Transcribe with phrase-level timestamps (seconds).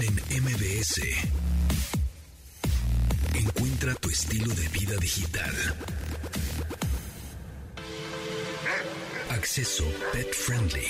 [0.00, 1.00] en MBS.
[3.34, 5.54] Encuentra tu estilo de vida digital.
[9.30, 10.88] Acceso Pet Friendly.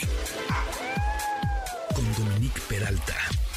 [1.95, 3.48] Con Dominique Peralta.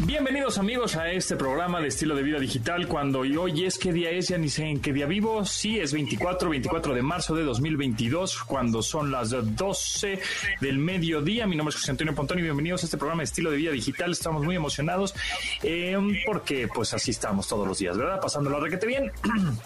[0.00, 4.10] Bienvenidos amigos a este programa de estilo de vida digital cuando hoy es qué día
[4.10, 7.42] es, ya ni sé en qué día vivo, sí es 24, 24 de marzo de
[7.42, 10.20] 2022 cuando son las 12
[10.60, 13.50] del mediodía, mi nombre es José Antonio Pontón y bienvenidos a este programa de estilo
[13.50, 15.16] de vida digital, estamos muy emocionados
[15.64, 18.20] eh, porque pues así estamos todos los días, ¿verdad?
[18.20, 19.10] Pasando la requete bien.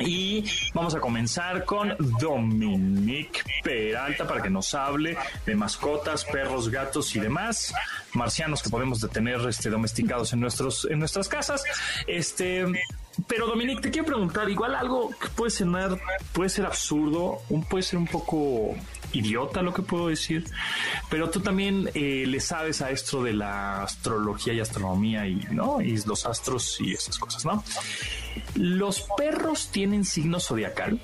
[0.00, 7.16] Y vamos a comenzar con Dominique Peralta para que nos hable de mascotas, perros, gatos
[7.16, 7.74] y demás
[8.18, 11.62] marcianos que podemos detener este, domesticados en, nuestros, en nuestras casas.
[12.06, 12.66] Este,
[13.26, 15.68] pero Dominique, te quiero preguntar, igual algo que puede ser,
[16.32, 18.76] puede ser absurdo, un, puede ser un poco
[19.12, 20.44] idiota lo que puedo decir,
[21.08, 25.80] pero tú también eh, le sabes a esto de la astrología y astronomía y, ¿no?
[25.80, 27.64] y los astros y esas cosas, ¿no?
[28.54, 31.00] ¿Los perros tienen signo zodiacal?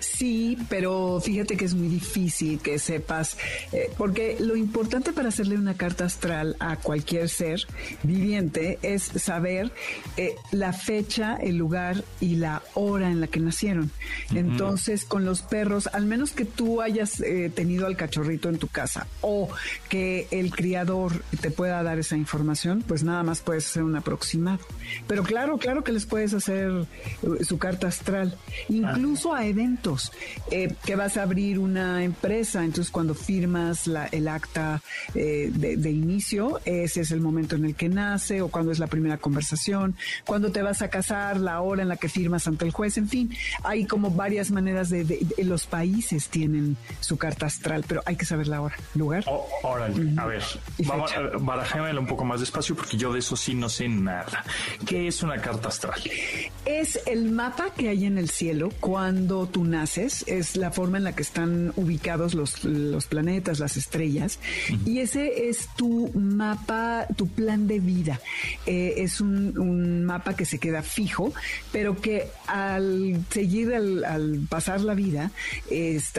[0.00, 3.36] Sí, pero fíjate que es muy difícil que sepas,
[3.72, 7.66] eh, porque lo importante para hacerle una carta astral a cualquier ser
[8.02, 9.72] viviente es saber
[10.16, 13.90] eh, la fecha, el lugar y la hora en la que nacieron.
[14.34, 18.68] Entonces, con los perros, al menos que tú hayas eh, tenido al cachorrito en tu
[18.68, 19.48] casa o
[19.88, 24.60] que el criador te pueda dar esa información, pues nada más puedes hacer un aproximado.
[25.06, 26.86] Pero claro, claro que les puedes hacer
[27.42, 28.36] su carta astral.
[28.68, 29.46] Incluso a
[30.50, 34.82] eh, que vas a abrir una empresa, entonces cuando firmas la, el acta
[35.14, 38.86] eh, de, inicio, ese es el momento en el que nace o cuando es la
[38.86, 39.96] primera conversación,
[40.26, 43.08] cuando te vas a casar, la hora en la que firmas ante el juez, en
[43.08, 48.24] fin, hay como varias maneras de, los países tienen su carta astral, pero hay que
[48.24, 49.24] saber la hora, lugar.
[49.26, 50.42] Oh, a ver,
[50.84, 51.20] vamos a
[51.98, 54.44] un poco más despacio porque yo de eso sí no sé nada.
[54.86, 56.00] ¿Qué es una carta astral?
[56.64, 61.04] Es el mapa que hay en el cielo cuando tú naces, es la forma en
[61.04, 64.38] la que están ubicados los, los planetas, las estrellas,
[64.86, 68.20] y ese es tu mapa, tu plan de vida.
[68.66, 71.32] Eh, es un, un, mapa que se queda fijo,
[71.70, 75.30] pero que al seguir, al, pasar la vida,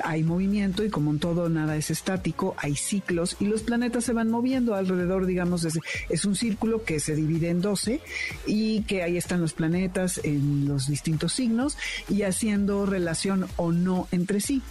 [0.03, 4.13] hay movimiento y como en todo nada es estático, hay ciclos y los planetas se
[4.13, 5.79] van moviendo alrededor, digamos, es,
[6.09, 8.01] es un círculo que se divide en 12
[8.45, 11.78] y que ahí están los planetas en los distintos signos
[12.09, 13.12] y haciendo relaciones
[13.57, 14.62] o no entre sí.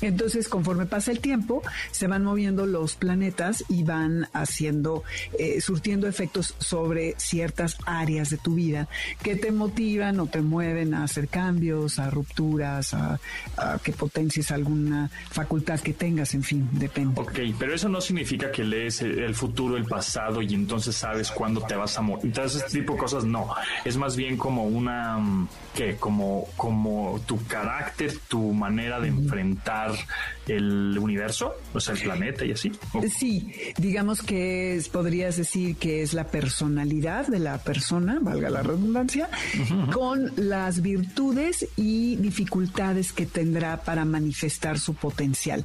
[0.00, 5.02] Entonces, conforme pasa el tiempo, se van moviendo los planetas y van haciendo,
[5.38, 8.88] eh, surtiendo efectos sobre ciertas áreas de tu vida
[9.22, 13.18] que te motivan o te mueven a hacer cambios, a rupturas, a,
[13.82, 17.20] que potencies alguna facultad que tengas, en fin, depende.
[17.20, 21.60] Ok, pero eso no significa que lees el futuro, el pasado y entonces sabes cuándo
[21.62, 22.26] te vas a morir.
[22.26, 23.54] Entonces, este tipo de cosas no.
[23.84, 29.87] Es más bien como una, mm, que Como, como tu carácter, tu manera de enfrentar
[30.46, 32.72] el universo, o sea, el planeta y así.
[33.16, 39.28] Sí, digamos que podrías decir que es la personalidad de la persona, valga la redundancia,
[39.92, 45.64] con las virtudes y dificultades que tendrá para manifestar su potencial.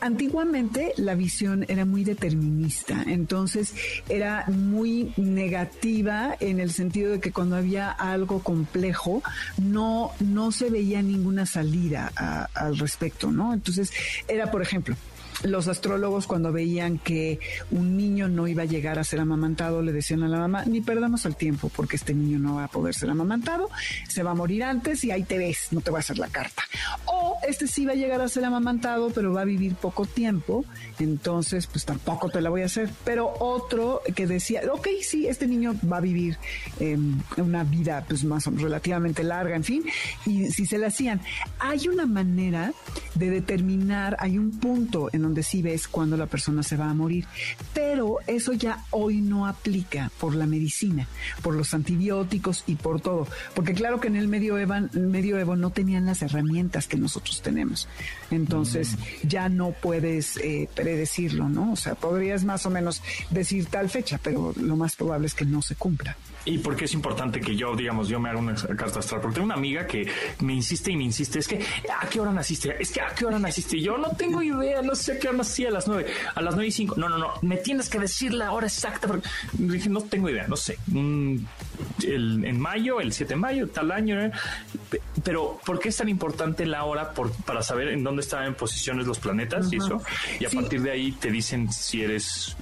[0.00, 3.74] Antiguamente la visión era muy determinista, entonces
[4.08, 9.22] era muy negativa en el sentido de que cuando había algo complejo
[9.58, 12.12] no, no se veía ninguna salida
[12.54, 13.53] al respecto, ¿no?
[13.54, 13.92] Entonces,
[14.28, 14.96] era, por ejemplo,
[15.42, 17.40] los astrólogos cuando veían que
[17.70, 20.80] un niño no iba a llegar a ser amamantado, le decían a la mamá, ni
[20.80, 23.68] perdamos el tiempo porque este niño no va a poder ser amamantado,
[24.08, 26.28] se va a morir antes y ahí te ves, no te va a hacer la
[26.28, 26.62] carta.
[27.06, 30.64] O este sí va a llegar a ser amamantado, pero va a vivir poco tiempo,
[30.98, 32.90] entonces pues tampoco te la voy a hacer.
[33.04, 36.38] Pero otro que decía, ok, sí, este niño va a vivir
[36.80, 39.84] em, una vida pues más relativamente larga, en fin,
[40.26, 41.20] y si se la hacían,
[41.58, 42.72] hay una manera
[43.14, 46.94] de determinar, hay un punto en donde sí ves cuando la persona se va a
[46.94, 47.26] morir.
[47.72, 51.08] Pero eso ya hoy no aplica por la medicina,
[51.42, 53.26] por los antibióticos y por todo.
[53.54, 57.88] Porque claro que en el medioevo, medioevo no tenían las herramientas que nosotros tenemos.
[58.30, 59.26] Entonces mm.
[59.26, 61.72] ya no puedes eh, predecirlo, ¿no?
[61.72, 65.44] O sea, podrías más o menos decir tal fecha, pero lo más probable es que
[65.44, 66.16] no se cumpla.
[66.46, 69.22] ¿Y por qué es importante que yo, digamos, yo me haga una carta astral?
[69.22, 70.06] Porque tengo una amiga que
[70.40, 71.64] me insiste y me insiste, es que,
[72.00, 72.76] ¿a qué hora naciste?
[72.78, 73.80] Es que, ¿a qué hora naciste?
[73.80, 76.54] Yo no tengo idea, no sé a qué hora nací, a las nueve, a las
[76.54, 76.94] nueve y cinco.
[76.96, 79.06] No, no, no, me tienes que decir la hora exacta.
[79.08, 80.78] Porque dije, no tengo idea, no sé.
[80.86, 81.38] Mm,
[82.02, 84.20] en mayo, el 7 de mayo, tal año.
[84.20, 84.32] ¿eh?
[85.22, 88.54] Pero, ¿por qué es tan importante la hora por, para saber en dónde están en
[88.54, 90.02] posiciones los planetas y eso?
[90.40, 92.56] Y a partir de ahí te dicen si eres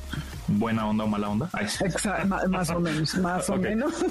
[0.52, 1.50] buena onda o mala onda.
[2.48, 3.94] más, o menos, más o menos.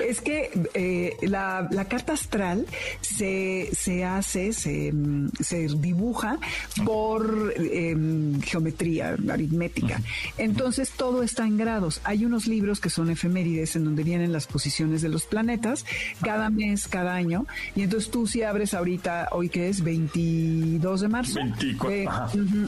[0.00, 2.66] Es que eh, la, carta astral
[3.00, 4.92] se, se hace, se,
[5.40, 6.38] se dibuja
[6.84, 10.00] por em, geometría aritmética.
[10.38, 12.00] Entonces todo está en grados.
[12.04, 15.84] Hay unos libros que son efemérides en donde vienen las posiciones de los planetas
[16.22, 17.46] cada mes, cada año.
[17.74, 21.40] Y entonces tú si abres ahorita, hoy que es 22 de marzo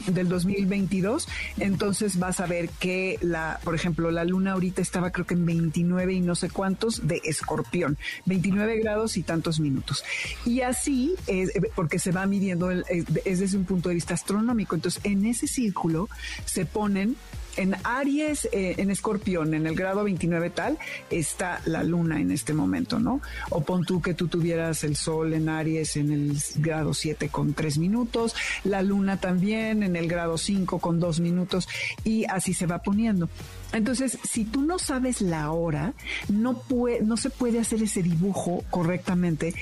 [0.07, 1.27] del 2022,
[1.59, 5.45] entonces vas a ver que la, por ejemplo, la luna ahorita estaba creo que en
[5.45, 10.03] 29 y no sé cuántos de escorpión, 29 grados y tantos minutos.
[10.45, 14.75] Y así, es, porque se va midiendo, es desde un punto de vista astronómico.
[14.75, 16.09] Entonces, en ese círculo
[16.45, 17.15] se ponen
[17.57, 20.77] en Aries, eh, en Escorpión, en el grado 29 tal,
[21.09, 23.21] está la luna en este momento, ¿no?
[23.49, 27.53] O pon tú que tú tuvieras el sol en Aries en el grado 7 con
[27.53, 31.67] 3 minutos, la luna también en el grado 5 con 2 minutos,
[32.03, 33.29] y así se va poniendo.
[33.73, 35.93] Entonces, si tú no sabes la hora,
[36.29, 39.53] no, puede, no se puede hacer ese dibujo correctamente.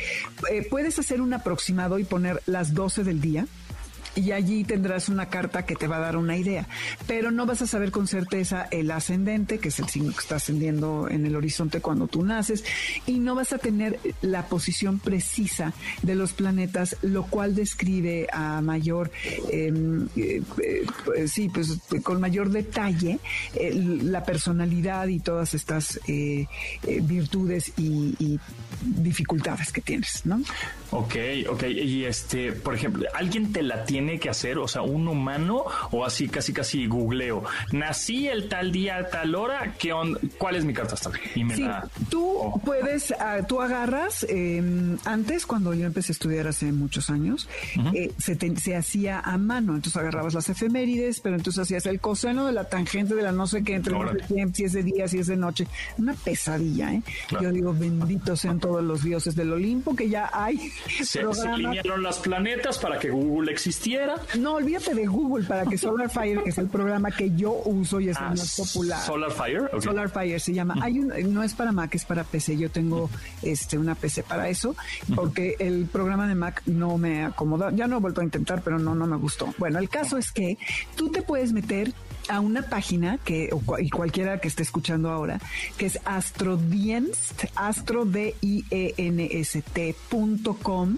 [0.52, 3.48] Eh, puedes hacer un aproximado y poner las 12 del día
[4.16, 6.68] y allí tendrás una carta que te va a dar una idea,
[7.08, 10.36] pero no vas a saber con certeza el ascendente, que es el signo que está
[10.36, 12.64] ascendiendo en el horizonte cuando tú naces,
[13.06, 18.62] y no vas a tener la posición precisa de los planetas, lo cual describe a
[18.62, 19.12] mayor,
[19.52, 20.42] em, eh,
[21.16, 23.20] eh, sí, pues con mayor detalle
[23.56, 26.48] la personalidad y todas estas eh,
[27.02, 28.40] virtudes y, y
[28.82, 30.42] dificultades que tienes, ¿no?
[30.92, 31.16] Ok,
[31.50, 31.64] ok.
[31.64, 34.58] Y este, por ejemplo, ¿alguien te la tiene que hacer?
[34.58, 37.44] O sea, un humano o así casi casi googleo.
[37.72, 39.94] Nací el tal día, tal hora, ¿qué
[40.38, 41.20] ¿cuál es mi carta astral?
[41.36, 41.66] Y me sí,
[42.10, 42.62] tú oh.
[42.64, 47.48] puedes, ah, tú agarras, em, antes cuando yo empecé a estudiar hace muchos años,
[47.94, 52.46] eh, se, se hacía a mano, entonces agarrabas las efemérides, pero entonces hacías el coseno
[52.46, 55.08] de la tangente de la no sé qué, entre no sé si es de día,
[55.08, 55.68] si es de noche.
[55.98, 57.04] Una pesadilla, ¿eh?
[57.42, 60.72] Yo digo, benditos sean todos los dioses del Olimpo que ya hay
[61.04, 63.93] se, alinearon las planetas para que Google existiera.
[64.40, 68.10] No, olvídate de Google para que SolarFire, que es el programa que yo uso y
[68.10, 69.02] es el ah, más popular.
[69.06, 69.82] SolarFire, okay.
[69.82, 70.76] SolarFire se llama.
[70.82, 72.58] Hay un, no es para Mac, es para PC.
[72.58, 73.10] Yo tengo
[73.42, 74.76] este una PC para eso,
[75.16, 77.72] porque el programa de Mac no me acomoda.
[77.72, 79.54] Ya no he vuelto a intentar, pero no, no me gustó.
[79.58, 80.58] Bueno, el caso es que
[80.96, 81.94] tú te puedes meter
[82.30, 83.50] a una página que
[83.80, 85.40] y cualquiera que esté escuchando ahora
[85.78, 90.98] que es astrodienst astro d i e n s t.com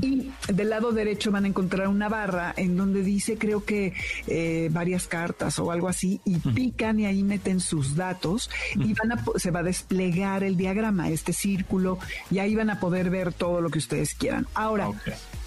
[0.00, 3.94] y del lado derecho van a encontrar una barra en donde dice creo que
[4.26, 9.12] eh, varias cartas o algo así y pican y ahí meten sus datos y van
[9.12, 11.98] a se va a desplegar el diagrama este círculo
[12.30, 14.46] y ahí van a poder ver todo lo que ustedes quieran.
[14.54, 14.90] Ahora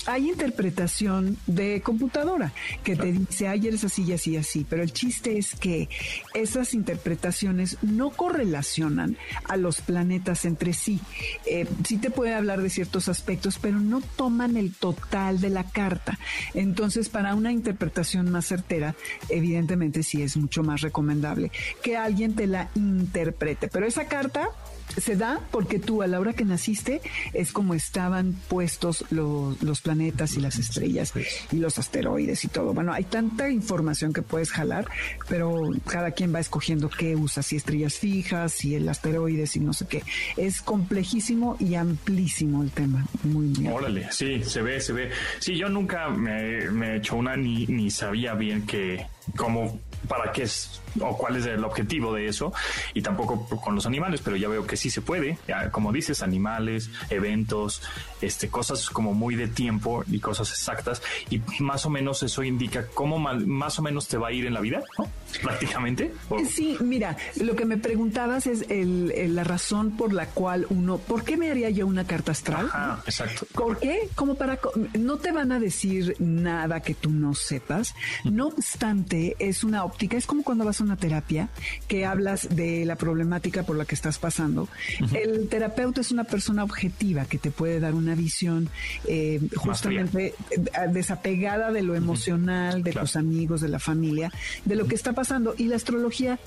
[0.08, 4.82] hay interpretación de computadora que te dice, ay, eres así y así y así, pero
[4.82, 5.90] el chiste es que
[6.34, 11.02] esas interpretaciones no correlacionan a los planetas entre sí.
[11.46, 15.66] Eh, sí te puede hablar de ciertos aspectos, pero no toman el total de la
[15.66, 16.18] carta.
[16.54, 18.96] Entonces, para una interpretación más certera,
[19.28, 21.52] evidentemente sí es mucho más recomendable
[21.82, 23.68] que alguien te la interprete.
[23.68, 24.50] Pero esa carta
[24.96, 27.02] se da porque tú a la hora que naciste
[27.34, 31.14] es como estaban puestos los, los planetas y las estrellas
[31.52, 32.74] y los asteroides y todo.
[32.74, 34.88] Bueno, hay tanta información que puedes jalar,
[35.28, 39.74] pero cada quien va escogiendo qué usa, si estrellas fijas, si el asteroide, si no
[39.74, 40.04] sé qué.
[40.36, 43.06] Es complejísimo y amplísimo el tema.
[43.24, 43.72] Muy bien.
[43.72, 45.12] Órale, sí, se ve, se ve.
[45.40, 50.32] Sí, yo nunca me, me he hecho una ni, ni sabía bien que cómo para
[50.32, 52.54] qué es o cuál es el objetivo de eso
[52.94, 55.38] y tampoco con los animales, pero ya veo que sí se puede,
[55.72, 57.82] como dices, animales, eventos,
[58.22, 62.88] este, cosas como muy de tiempo y cosas exactas y más o menos eso indica
[62.88, 64.84] cómo más o menos te va a ir en la vida,
[65.42, 66.14] Prácticamente.
[66.50, 71.24] Sí, mira, lo que me preguntabas es el, la razón por la cual uno, ¿por
[71.24, 72.70] qué me haría yo una carta astral?
[72.74, 73.46] Ah, exacto.
[73.54, 74.10] ¿Por qué?
[74.16, 74.60] Como para,
[74.98, 80.18] no te van a decir nada que tú no sepas, no obstante, es una óptica,
[80.18, 81.50] es como cuando vas a una terapia
[81.88, 84.70] que hablas de la problemática por la que estás pasando.
[85.14, 88.70] El terapeuta es una persona objetiva que te puede dar una visión
[89.08, 94.32] eh, justamente eh, desapegada de lo emocional, de tus amigos, de la familia,
[94.66, 95.56] de lo que está pasando.
[95.58, 96.40] Y la astrología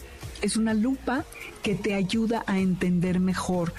[0.42, 1.24] es una lupa
[1.62, 3.72] que te ayuda a entender mejor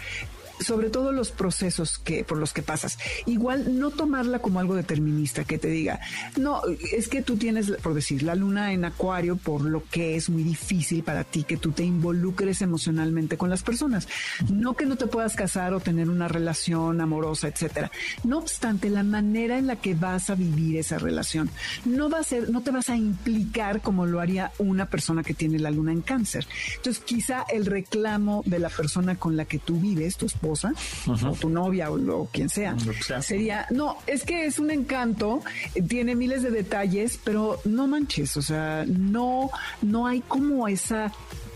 [0.62, 2.98] sobre todo los procesos que por los que pasas.
[3.26, 6.00] Igual no tomarla como algo determinista que te diga,
[6.38, 10.30] no, es que tú tienes, por decir, la luna en acuario por lo que es
[10.30, 14.08] muy difícil para ti que tú te involucres emocionalmente con las personas.
[14.52, 17.92] No que no te puedas casar o tener una relación amorosa, etcétera.
[18.24, 21.50] No obstante, la manera en la que vas a vivir esa relación
[21.86, 25.34] no va a ser, no te vas a implicar como lo haría una persona que
[25.34, 26.48] tiene la luna en cáncer.
[26.76, 30.74] Entonces, quizá el reclamo de la persona con la que tú vives, tu esposa,
[31.08, 32.76] o tu novia, o, quien sea,
[33.22, 35.42] sería, no, es que es un encanto,
[35.88, 39.50] tiene miles de detalles, pero no manches, o sea, no,
[39.82, 41.12] no hay como esa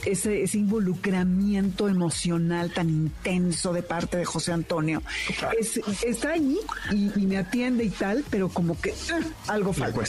[0.06, 5.02] ese, ese involucramiento emocional tan intenso de parte de José Antonio.
[6.06, 6.58] está ahí
[6.92, 10.02] y, me atiende y tal, pero como que ah, algo falta.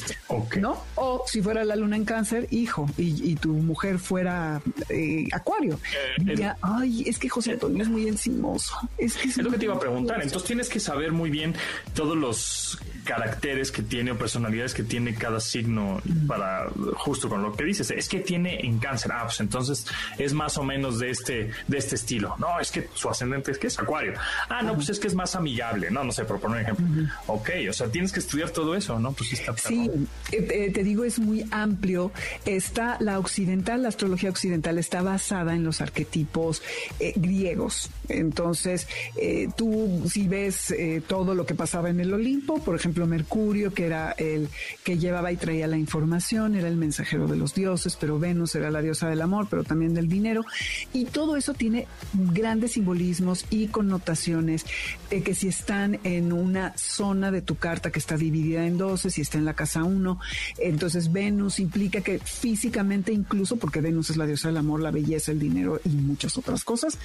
[0.60, 0.82] ¿No?
[0.96, 5.78] O si fuera la luna en cáncer, hijo, y, tu mujer fuera eh, acuario.
[6.26, 8.74] Eh, ay, es que José Antonio es muy encimoso.
[8.96, 10.22] Es, que es lo que te iba a preguntar.
[10.22, 11.54] Entonces tienes que saber muy bien
[11.94, 17.54] todos los caracteres que tiene o personalidades que tiene cada signo para justo con lo
[17.54, 17.90] que dices.
[17.90, 19.12] Es que tiene en cáncer.
[19.12, 19.86] Ah, pues entonces
[20.18, 22.34] es más o menos de este, de este estilo.
[22.38, 24.14] No, es que su ascendente es que es acuario.
[24.48, 25.90] Ah, no, pues es que es más amigable.
[25.90, 27.10] No, no sé, por poner un ejemplo.
[27.28, 29.12] Ok, o sea, tienes que estudiar todo eso, ¿no?
[29.12, 29.90] Pues está Sí,
[30.32, 32.12] eh, te digo, es muy amplio.
[32.44, 36.62] Está la occidental, la astrología occidental está basada en los arquetipos
[36.98, 37.90] eh, griegos.
[38.08, 40.74] Entonces, eh, tú si ves
[41.06, 44.48] todo lo que pasaba en el Olimpo, por ejemplo, Mercurio, que era el
[44.84, 48.70] que llevaba y traía la información, era el mensajero de los dioses, pero Venus era
[48.70, 50.46] la diosa del amor, pero también del dinero.
[50.94, 54.64] Y todo eso tiene grandes simbolismos y connotaciones
[55.10, 59.10] de que si están en una zona de tu carta que está dividida en 12,
[59.10, 60.18] si está en la casa 1,
[60.58, 65.32] entonces Venus implica que físicamente incluso, porque Venus es la diosa del amor, la belleza,
[65.32, 66.98] el dinero y muchas otras cosas,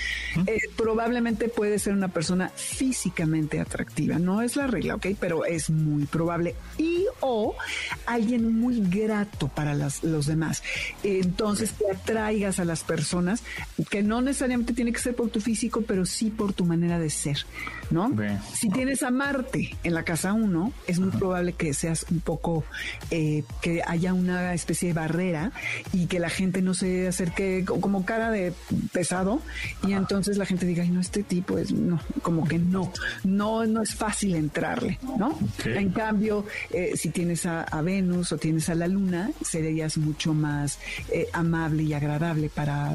[0.46, 4.20] eh, probablemente puede ser una persona físicamente atractiva.
[4.20, 5.08] No es la regla, ¿ok?
[5.20, 6.56] Pero es muy probable.
[6.78, 7.56] Y o
[8.06, 10.64] alguien muy grato para las, los demás.
[11.04, 13.44] Entonces te atraigas a las personas,
[13.90, 17.10] que no necesariamente tiene que ser por tu físico, pero sí por tu manera de
[17.10, 17.46] ser,
[17.90, 18.12] ¿no?
[18.54, 22.64] Si tienes a Marte en la casa 1, es muy probable que seas un poco,
[23.10, 25.52] eh, que haya una especie de barrera
[25.94, 28.54] y que la gente no se acerque como cara de
[28.92, 29.42] pesado
[29.88, 32.92] y entonces la gente diga, ay, no, este tipo es, no, como que no,
[33.24, 35.38] no, no es fácil entrarle, ¿no?
[35.78, 40.80] En cambio, eh, si tienes a, Venus o tienes a la Luna, serías mucho más
[41.12, 42.94] eh, amable y agradable para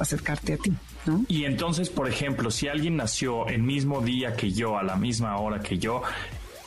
[0.00, 0.72] acercarte a ti.
[1.06, 1.24] ¿No?
[1.28, 5.38] Y entonces, por ejemplo, si alguien nació el mismo día que yo, a la misma
[5.38, 6.02] hora que yo,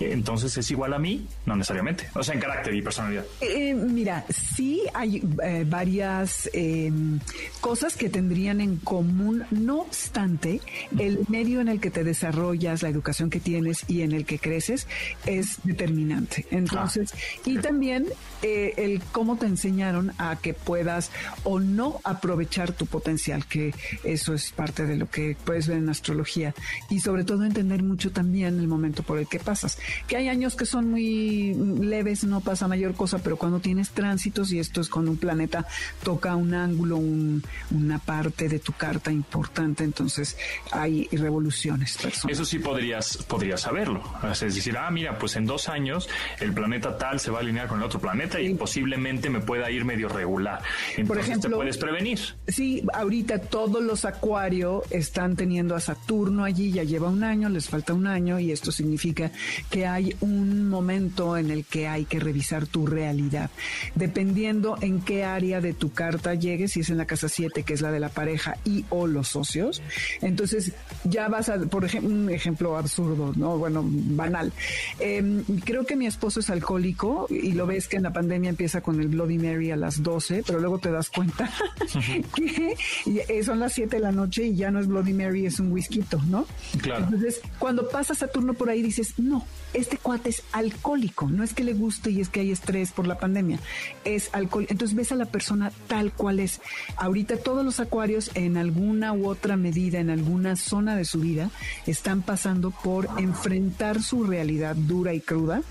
[0.05, 3.25] entonces es igual a mí, no necesariamente, o sea, en carácter y personalidad.
[3.41, 7.19] Eh, mira, sí hay eh, varias em,
[7.59, 10.61] cosas que tendrían en común, no obstante,
[10.97, 14.39] el medio en el que te desarrollas, la educación que tienes y en el que
[14.39, 14.87] creces
[15.25, 16.45] es determinante.
[16.51, 18.07] Entonces, ah, y también
[18.41, 21.11] eh, el cómo te enseñaron a que puedas
[21.43, 25.89] o no aprovechar tu potencial, que eso es parte de lo que puedes ver en
[25.89, 26.53] astrología.
[26.89, 29.77] Y sobre todo entender mucho también el momento por el que pasas
[30.07, 34.51] que hay años que son muy leves, no pasa mayor cosa, pero cuando tienes tránsitos,
[34.51, 35.65] y esto es cuando un planeta
[36.03, 40.37] toca un ángulo, una parte de tu carta importante, entonces
[40.71, 41.97] hay revoluciones.
[42.27, 44.03] Eso sí podrías, podrías saberlo.
[44.31, 47.67] Es decir, ah, mira, pues en dos años el planeta tal se va a alinear
[47.67, 50.61] con el otro planeta y posiblemente me pueda ir medio regular.
[50.89, 52.19] Entonces Por ejemplo, te puedes prevenir.
[52.47, 57.67] Sí, ahorita todos los acuarios están teniendo a Saturno allí, ya lleva un año, les
[57.69, 59.31] falta un año y esto significa
[59.69, 63.49] que hay un momento en el que hay que revisar tu realidad.
[63.95, 67.73] Dependiendo en qué área de tu carta llegues, si es en la casa 7, que
[67.73, 69.81] es la de la pareja y o los socios,
[70.21, 70.73] entonces
[71.03, 73.57] ya vas a, por ejemplo, un ejemplo absurdo, ¿no?
[73.57, 74.51] Bueno, banal.
[74.99, 78.81] Em, creo que mi esposo es alcohólico y lo ves que en la pandemia empieza
[78.81, 81.51] con el Bloody Mary a las 12, pero luego te das cuenta
[82.35, 85.59] que eh, son las 7 de la noche y ya no es Bloody Mary, es
[85.59, 86.45] un whisky, ¿no?
[86.81, 87.05] Claro.
[87.05, 91.53] Entonces, cuando pasas a turno por ahí dices, no, este cuate es alcohólico, no es
[91.53, 93.59] que le guste y es que hay estrés por la pandemia,
[94.05, 94.67] es alcohol.
[94.69, 96.61] Entonces ves a la persona tal cual es.
[96.97, 101.49] Ahorita todos los acuarios en alguna u otra medida, en alguna zona de su vida,
[101.85, 105.61] están pasando por enfrentar su realidad dura y cruda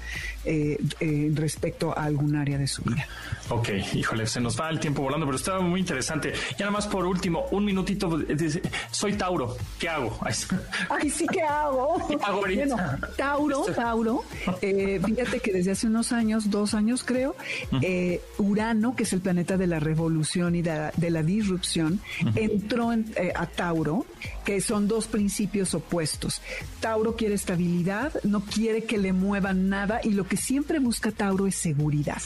[0.45, 3.07] eh, eh, respecto a algún área de su vida.
[3.51, 6.33] Ok, híjole, se nos va el tiempo volando, pero estaba muy interesante.
[6.57, 8.21] Y nada más por último, un minutito.
[8.91, 10.19] Soy Tauro, ¿qué hago?
[10.89, 11.99] Ay, sí, ¿qué hago?
[12.41, 12.77] bueno,
[13.17, 14.25] Tauro, Tauro,
[14.63, 17.35] eh, fíjate que desde hace unos años, dos años creo,
[17.83, 22.01] eh, Urano, que es el planeta de la revolución y de, la disrupción,
[22.37, 24.07] entró eh, a Tauro,
[24.45, 26.41] que son dos principios opuestos.
[26.81, 31.49] Tauro quiere estabilidad, no quiere que le muevan nada y lo que siempre busca Tauro
[31.49, 32.23] es seguridad.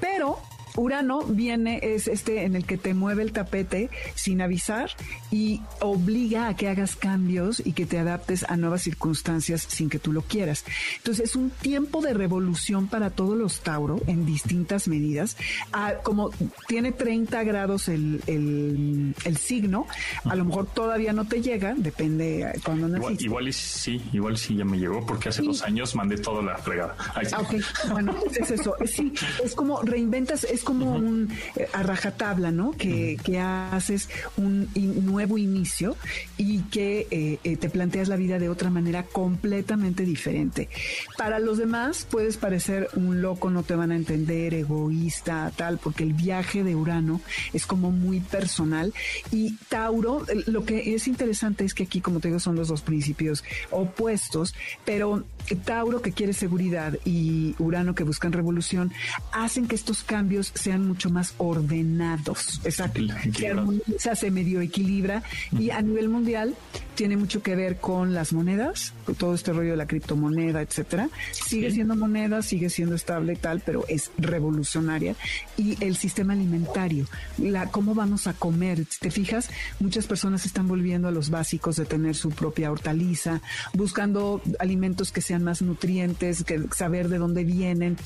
[0.00, 0.40] Pero
[0.76, 4.90] Urano viene, es este en el que te mueve el tapete sin avisar
[5.30, 9.98] y obliga a que hagas cambios y que te adaptes a nuevas circunstancias sin que
[9.98, 10.64] tú lo quieras.
[10.98, 15.36] Entonces es un tiempo de revolución para todos los Tauro en distintas medidas.
[15.72, 16.30] Ah, como
[16.68, 19.86] tiene 30 grados el, el, signo,
[20.24, 23.24] a lo mejor todavía no te llega, depende cuando naciste.
[23.24, 26.96] Igual, sí, igual sí ya me llegó porque hace dos años mandé toda la fregada.
[26.98, 27.54] Ah, ok,
[27.90, 28.74] bueno, es eso.
[28.86, 29.12] Sí,
[29.44, 32.72] es como reinventas, es como un eh, a rajatabla, ¿no?
[32.72, 35.96] Que, que haces un nuevo inicio
[36.36, 40.68] y que eh, eh, te planteas la vida de otra manera completamente diferente.
[41.16, 46.02] Para los demás puedes parecer un loco, no te van a entender, egoísta, tal, porque
[46.02, 47.20] el viaje de Urano
[47.52, 48.92] es como muy personal
[49.30, 52.82] y Tauro, lo que es interesante es que aquí, como te digo, son los dos
[52.82, 54.54] principios opuestos,
[54.84, 58.92] pero Tauro que quiere seguridad y Urano que buscan revolución
[59.32, 62.60] hacen que estos cambios sean mucho más ordenados.
[62.64, 63.00] Exacto.
[63.36, 65.22] Se armoniza, se medio equilibra
[65.58, 66.54] y a nivel mundial
[66.96, 71.10] tiene mucho que ver con las monedas, con todo este rollo de la criptomoneda, etcétera.
[71.30, 75.14] Sigue siendo moneda, sigue siendo estable y tal, pero es revolucionaria.
[75.56, 77.06] Y el sistema alimentario,
[77.38, 78.84] la cómo vamos a comer.
[78.88, 83.42] Si te fijas, muchas personas están volviendo a los básicos de tener su propia hortaliza,
[83.74, 87.96] buscando alimentos que sean más nutrientes, que saber de dónde vienen.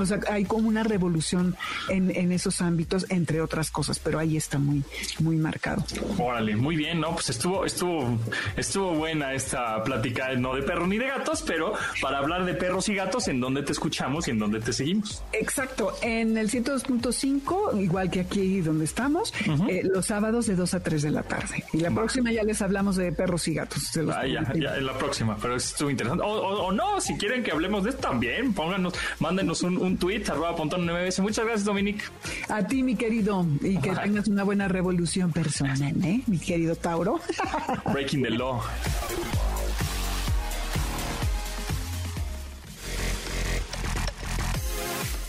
[0.00, 1.56] O sea, hay como una revolución
[1.88, 4.82] en, en, esos ámbitos, entre otras cosas, pero ahí está muy,
[5.20, 5.84] muy marcado.
[6.18, 7.12] Órale, muy bien, ¿no?
[7.12, 8.18] Pues estuvo, estuvo,
[8.56, 12.88] estuvo buena esta plática, no de perro ni de gatos, pero para hablar de perros
[12.88, 15.22] y gatos, ¿en dónde te escuchamos y en dónde te seguimos?
[15.32, 19.32] Exacto, en el 102.5, igual que aquí donde estamos,
[19.68, 21.64] eh, los sábados de 2 a 3 de la tarde.
[21.72, 23.96] Y la próxima ya les hablamos de perros y gatos.
[24.14, 26.24] ah, ya, ya, en la próxima, pero estuvo interesante.
[26.24, 30.28] O, o, no, si quieren que hablemos de esto también, pónganos, mándenos un un tweet,
[30.28, 31.20] arroba pontón MBS.
[31.20, 32.04] Muchas gracias, Dominique.
[32.48, 36.22] A ti, mi querido, y que tengas una buena revolución personal, ¿eh?
[36.26, 37.20] Mi querido Tauro.
[37.92, 38.60] Breaking the law.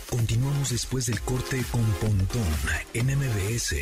[0.10, 2.44] Continuamos después del corte con Pontón
[2.94, 3.76] en MBS.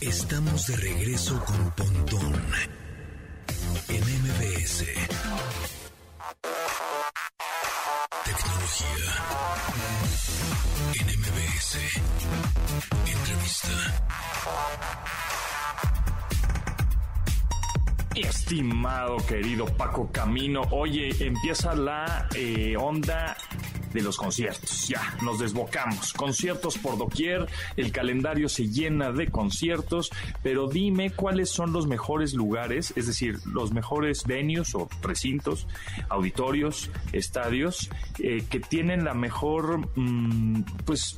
[0.00, 2.34] Estamos de regreso con Pontón
[3.88, 4.84] en MBS.
[8.24, 9.08] Tecnología.
[11.00, 11.72] En MBS.
[13.06, 13.76] Entrevista.
[18.14, 23.34] Estimado querido Paco Camino, oye, empieza la eh, onda
[23.92, 24.88] de los conciertos.
[24.88, 26.12] Ya, nos desbocamos.
[26.12, 27.46] Conciertos por doquier,
[27.76, 30.10] el calendario se llena de conciertos,
[30.42, 35.66] pero dime cuáles son los mejores lugares, es decir, los mejores venues o recintos,
[36.08, 41.16] auditorios, estadios, eh, que tienen la mejor, mm, pues,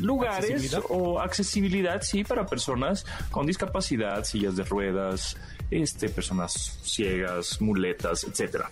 [0.00, 5.36] lugares o accesibilidad, sí, para personas con discapacidad, sillas de ruedas,
[5.70, 8.70] este, personas ciegas, muletas, etcétera.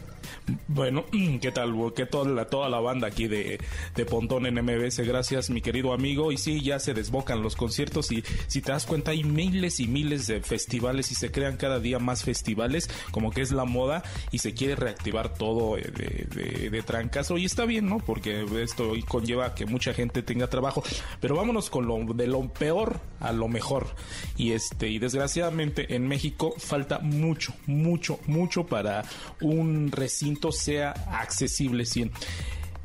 [0.69, 1.05] Bueno,
[1.41, 1.75] ¿qué tal?
[1.95, 3.50] ¿Qué toda la, toda la banda aquí de,
[3.95, 5.01] de Pontón en MBS?
[5.01, 6.33] Gracias, mi querido amigo.
[6.33, 9.89] Y sí, ya se desbocan los conciertos y si te das cuenta hay miles y
[9.89, 14.03] miles de festivales y se crean cada día más festivales, como que es la moda
[14.31, 17.39] y se quiere reactivar todo de, de, trancazo.
[17.39, 17.99] Y está bien, ¿no?
[17.99, 20.83] Porque esto conlleva que mucha gente tenga trabajo.
[21.21, 23.89] Pero vámonos con lo de lo peor a lo mejor.
[24.37, 29.05] Y este, y desgraciadamente en México falta mucho, mucho, mucho para
[29.41, 31.85] un recinto sea accesible.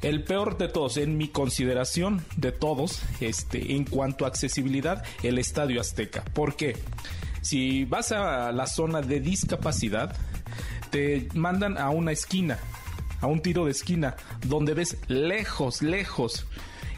[0.01, 5.39] El peor de todos, en mi consideración de todos, este, en cuanto a accesibilidad, el
[5.39, 6.23] Estadio Azteca.
[6.33, 6.75] ¿Por qué?
[7.41, 10.15] Si vas a la zona de discapacidad,
[10.91, 12.59] te mandan a una esquina,
[13.21, 16.47] a un tiro de esquina, donde ves lejos, lejos.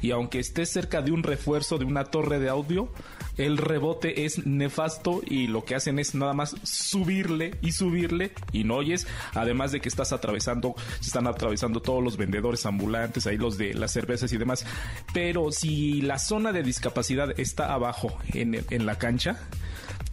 [0.02, 2.90] Y aunque estés cerca de un refuerzo de una torre de audio,
[3.38, 8.64] el rebote es nefasto y lo que hacen es nada más subirle y subirle y
[8.64, 13.38] no oyes, además de que estás atravesando, se están atravesando todos los vendedores ambulantes, ahí
[13.38, 14.66] los de las cervezas y demás,
[15.14, 19.40] pero si la zona de discapacidad está abajo en, en la cancha,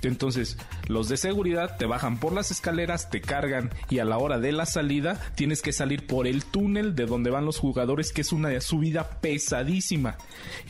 [0.09, 0.57] Entonces,
[0.88, 4.53] los de seguridad te bajan por las escaleras, te cargan y a la hora de
[4.53, 8.33] la salida tienes que salir por el túnel de donde van los jugadores, que es
[8.33, 10.17] una subida pesadísima,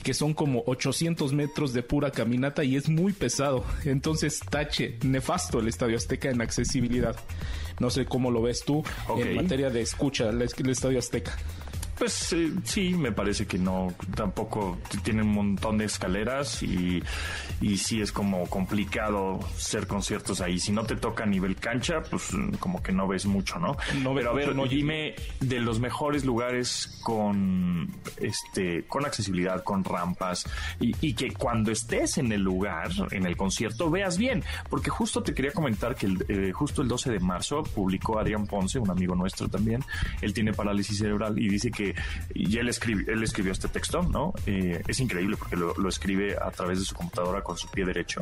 [0.02, 3.64] que son como 800 metros de pura caminata y es muy pesado.
[3.84, 7.16] Entonces, tache, nefasto el Estadio Azteca en accesibilidad.
[7.80, 8.84] No sé cómo lo ves tú
[9.18, 11.36] en materia de escucha, el Estadio Azteca.
[11.98, 17.02] Pues eh, sí, me parece que no, tampoco tiene un montón de escaleras y,
[17.60, 20.58] y sí es como complicado ser conciertos ahí.
[20.58, 23.76] Si no te toca a nivel cancha, pues como que no ves mucho, ¿no?
[24.02, 29.84] no Pero a ver, no, dime de los mejores lugares con este con accesibilidad, con
[29.84, 30.46] rampas
[30.80, 34.42] y, y, que cuando estés en el lugar, en el concierto, veas bien.
[34.68, 38.46] Porque justo te quería comentar que el, eh, justo el 12 de marzo publicó Adrián
[38.46, 39.84] Ponce, un amigo nuestro también.
[40.20, 41.83] Él tiene parálisis cerebral y dice que
[42.34, 44.32] y él, escribió, él escribió este texto, ¿no?
[44.46, 48.20] Eh, es increíble porque lo, escribe a través de su computadora con su pie derecho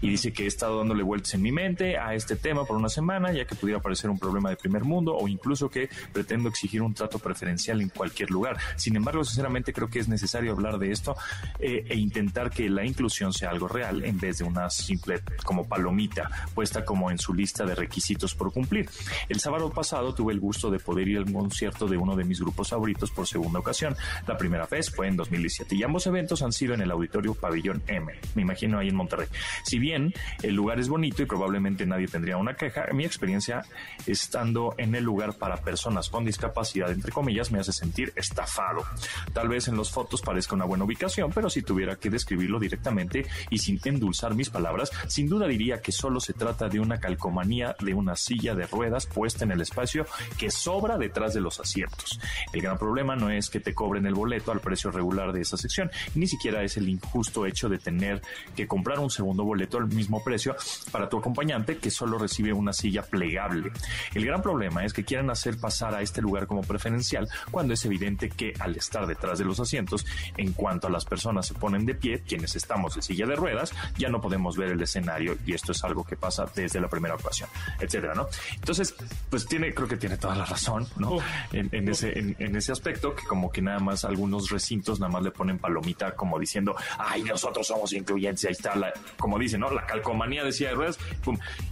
[0.00, 2.88] y dice que he estado dándole vueltas en mi mente a este tema por una
[2.88, 6.82] semana, ya que pudiera parecer un problema de primer mundo o incluso que pretendo exigir
[6.82, 8.58] un trato preferencial en cualquier lugar.
[8.76, 11.16] Sin embargo, sinceramente creo que es necesario hablar de esto
[11.58, 15.66] eh, e intentar que la inclusión sea algo real en vez de una simple como
[15.66, 18.88] palomita puesta como en su lista de requisitos por cumplir.
[19.28, 22.40] El sábado pasado tuve el gusto de poder ir al concierto de uno de mis
[22.40, 22.72] grupos
[23.10, 23.96] por segunda ocasión.
[24.26, 27.82] La primera vez fue en 2017 y ambos eventos han sido en el auditorio Pabellón
[27.86, 29.28] M, me imagino ahí en Monterrey.
[29.64, 33.64] Si bien el lugar es bonito y probablemente nadie tendría una queja, mi experiencia
[34.06, 38.84] estando en el lugar para personas con discapacidad, entre comillas, me hace sentir estafado.
[39.32, 43.26] Tal vez en las fotos parezca una buena ubicación, pero si tuviera que describirlo directamente
[43.50, 47.76] y sin endulzar mis palabras, sin duda diría que solo se trata de una calcomanía
[47.80, 50.06] de una silla de ruedas puesta en el espacio
[50.38, 52.18] que sobra detrás de los asientos.
[52.52, 55.56] El gran problema no es que te cobren el boleto al precio regular de esa
[55.56, 58.22] sección, ni siquiera es el injusto hecho de tener
[58.54, 60.54] que comprar un segundo boleto al mismo precio
[60.92, 63.72] para tu acompañante que solo recibe una silla plegable.
[64.14, 67.84] El gran problema es que quieren hacer pasar a este lugar como preferencial cuando es
[67.84, 71.86] evidente que al estar detrás de los asientos, en cuanto a las personas se ponen
[71.86, 75.54] de pie, quienes estamos en silla de ruedas, ya no podemos ver el escenario y
[75.54, 77.48] esto es algo que pasa desde la primera ocasión,
[77.80, 78.28] etcétera, ¿no?
[78.54, 78.94] Entonces,
[79.28, 81.18] pues tiene, creo que tiene toda la razón, ¿no?
[81.52, 85.30] En, ese, en ese aspecto que como que nada más algunos recintos nada más le
[85.30, 89.70] ponen palomita como diciendo, ay, nosotros somos incluyentes, ahí está la, como dicen, ¿no?
[89.70, 90.98] La calcomanía de silla de ruedas,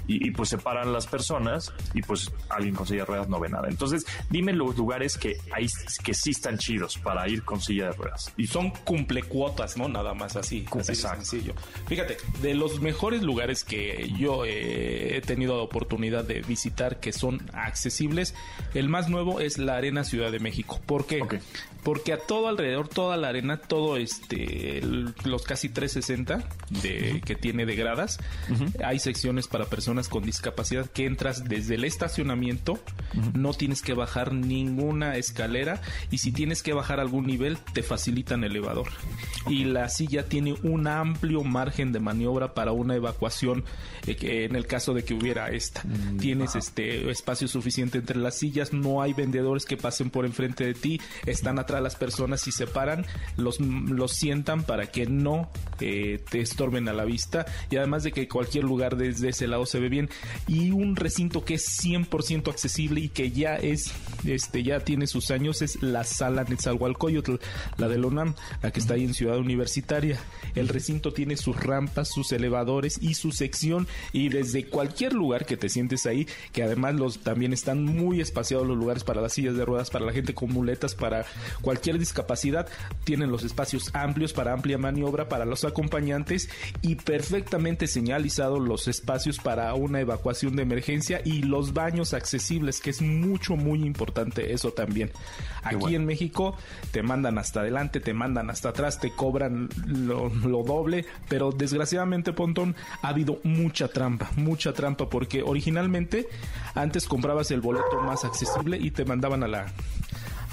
[0.06, 3.68] y, pues separan las personas y pues alguien con silla de ruedas no ve nada.
[3.68, 5.66] Entonces, dime los lugares que hay,
[6.02, 8.32] que sí están chidos para ir con silla de ruedas.
[8.36, 9.88] Y son cumple cuotas, ¿no?
[9.88, 11.54] Nada más así, así sencillo.
[11.86, 17.42] Fíjate, de los mejores lugares que yo he tenido la oportunidad de visitar que son
[17.52, 18.34] accesibles,
[18.74, 20.80] el más nuevo es la Arena Ciudad de México.
[20.94, 21.18] ¿Por qué?
[21.84, 24.80] Porque a todo alrededor, toda la arena, todo este,
[25.24, 26.48] los casi 360
[26.82, 28.18] de, que tiene de gradas,
[28.82, 32.78] hay secciones para personas con discapacidad que entras desde el estacionamiento,
[33.34, 38.42] no tienes que bajar ninguna escalera y si tienes que bajar algún nivel, te facilitan
[38.44, 38.88] el elevador.
[39.48, 43.64] Y la silla tiene un amplio margen de maniobra para una evacuación
[44.06, 45.82] eh, en el caso de que hubiera esta.
[45.84, 50.64] Mm, tienes este espacio suficiente entre las sillas, no hay vendedores que pasen por enfrente
[50.64, 53.04] de ti, están atrás las personas y se paran,
[53.36, 57.46] los, los sientan para que no eh, te estorben a la vista.
[57.70, 60.08] Y además de que cualquier lugar desde ese lado se ve bien.
[60.46, 63.92] Y un recinto que es 100% accesible y que ya es
[64.24, 67.34] este ya tiene sus años es la sala Nezahualcóyotl,
[67.76, 70.18] la de UNAM, la que está ahí en Ciudad Universitaria.
[70.54, 73.86] El recinto tiene sus rampas, sus elevadores y su sección.
[74.12, 78.66] Y desde cualquier lugar que te sientes ahí, que además los también están muy espaciados
[78.66, 81.24] los lugares para las sillas de ruedas, para la gente con muletas, para
[81.64, 82.68] cualquier discapacidad,
[83.04, 86.50] tienen los espacios amplios para amplia maniobra para los acompañantes
[86.82, 92.90] y perfectamente señalizados los espacios para una evacuación de emergencia y los baños accesibles, que
[92.90, 95.10] es mucho muy importante eso también.
[95.62, 96.56] Aquí en México
[96.90, 100.30] te mandan hasta adelante, te mandan hasta atrás, te cobran lo,
[100.62, 106.28] doble, pero desgraciadamente, Pontón, ha habido mucha trampa, mucha trampa, porque originalmente
[106.74, 109.72] antes comprabas el boleto más accesible y te mandaban a la,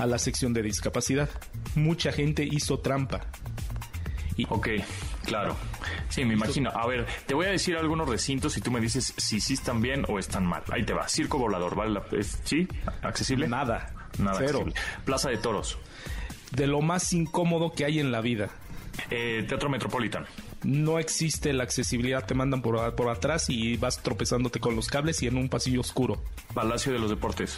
[0.01, 1.29] a la sección de discapacidad.
[1.75, 3.21] Mucha gente hizo trampa.
[4.35, 4.69] Y, ok,
[5.25, 5.55] claro.
[6.09, 6.71] Sí, me imagino.
[6.71, 9.81] A ver, te voy a decir algunos recintos y tú me dices si sí están
[9.81, 10.63] bien o están mal.
[10.71, 11.07] Ahí te va.
[11.07, 12.01] Circo Volador, ¿vale?
[12.43, 12.67] ¿Sí?
[13.03, 13.47] ¿Accesible?
[13.47, 13.93] Nada.
[14.17, 14.39] Nada.
[14.39, 14.65] Cero.
[15.05, 15.77] Plaza de Toros.
[16.51, 18.49] De lo más incómodo que hay en la vida.
[19.09, 20.25] Eh, Teatro Metropolitano
[20.63, 25.21] no existe la accesibilidad, te mandan por, por atrás y vas tropezándote con los cables
[25.23, 26.21] y en un pasillo oscuro.
[26.53, 27.57] Palacio de los Deportes.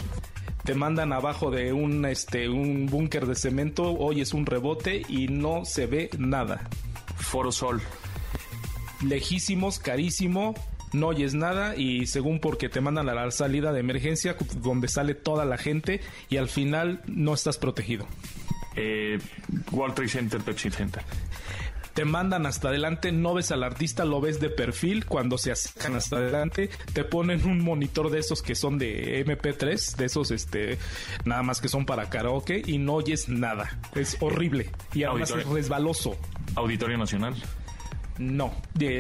[0.64, 5.28] Te mandan abajo de un este un búnker de cemento, hoy es un rebote y
[5.28, 6.70] no se ve nada.
[7.18, 7.82] Foro Sol.
[9.02, 10.56] lejísimos, carísimo,
[10.94, 15.16] no oyes nada y según porque te mandan a la salida de emergencia donde sale
[15.16, 16.00] toda la gente
[16.30, 18.08] y al final no estás protegido.
[18.78, 19.20] Eh,
[19.72, 21.04] World Trade Center, Pepsi Center
[21.94, 25.96] te mandan hasta adelante, no ves al artista, lo ves de perfil, cuando se acercan
[25.96, 30.78] hasta adelante, te ponen un monitor de esos que son de MP3, de esos este
[31.26, 33.80] nada más que son para karaoke y no oyes nada.
[33.96, 36.18] Es horrible y además es resbaloso.
[36.56, 37.36] Auditorio Nacional.
[38.32, 38.54] No,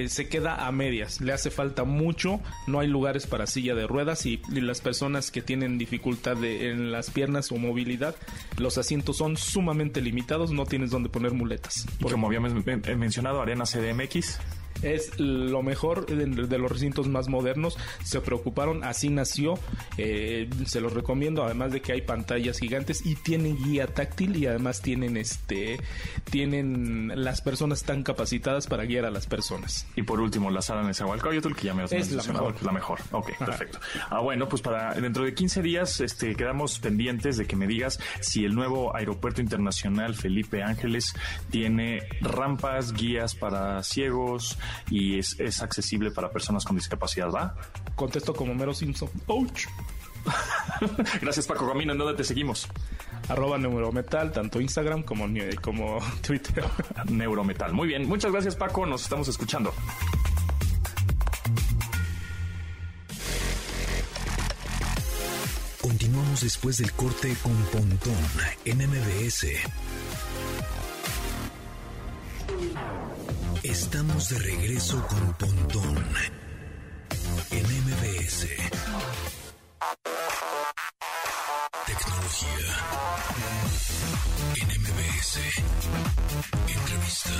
[0.07, 4.25] se queda a medias, le hace falta mucho, no hay lugares para silla de ruedas
[4.25, 8.15] y, las personas que tienen dificultad en las piernas o movilidad,
[8.57, 11.85] los asientos son sumamente limitados, no tienes donde poner muletas.
[11.99, 12.53] como habíamos
[12.97, 14.39] mencionado, Arena CDMX
[14.83, 17.77] es lo mejor de, los recintos más modernos.
[18.03, 19.55] Se preocuparon, así nació.
[19.97, 24.45] Eh, se los recomiendo, además de que hay pantallas gigantes y tienen guía táctil y
[24.45, 25.79] además tienen este
[26.29, 29.87] tienen las personas tan capacitadas para guiar a las personas.
[29.95, 32.63] Y por último, la sala Nezahualcóyotl, que ya me has es la mejor.
[32.63, 32.99] La mejor.
[33.11, 33.79] Ok, perfecto.
[34.09, 37.99] Ah, bueno, pues para dentro de 15 días este, quedamos pendientes de que me digas
[38.21, 41.13] si el nuevo aeropuerto internacional Felipe Ángeles
[41.49, 44.57] tiene rampas, guías para ciegos,
[44.89, 47.55] y es, es accesible para personas con discapacidad, ¿va?
[47.95, 49.09] Contesto como Mero Simpson.
[49.27, 49.67] ¡Ouch!
[51.21, 52.67] Gracias Paco Camino, ¿en dónde te seguimos?
[53.27, 55.25] Arroba Neurometal, tanto Instagram como,
[55.61, 56.63] como Twitter.
[57.09, 58.07] Neurometal, muy bien.
[58.07, 59.73] Muchas gracias Paco, nos estamos escuchando.
[65.81, 68.15] Continuamos después del corte con Pontón
[68.65, 69.47] en MBS.
[73.73, 75.97] Estamos de regreso con Pontón
[77.49, 78.47] en MBS.
[81.87, 82.69] Tecnología
[84.61, 85.39] en MBS.
[86.67, 87.31] Entrevista.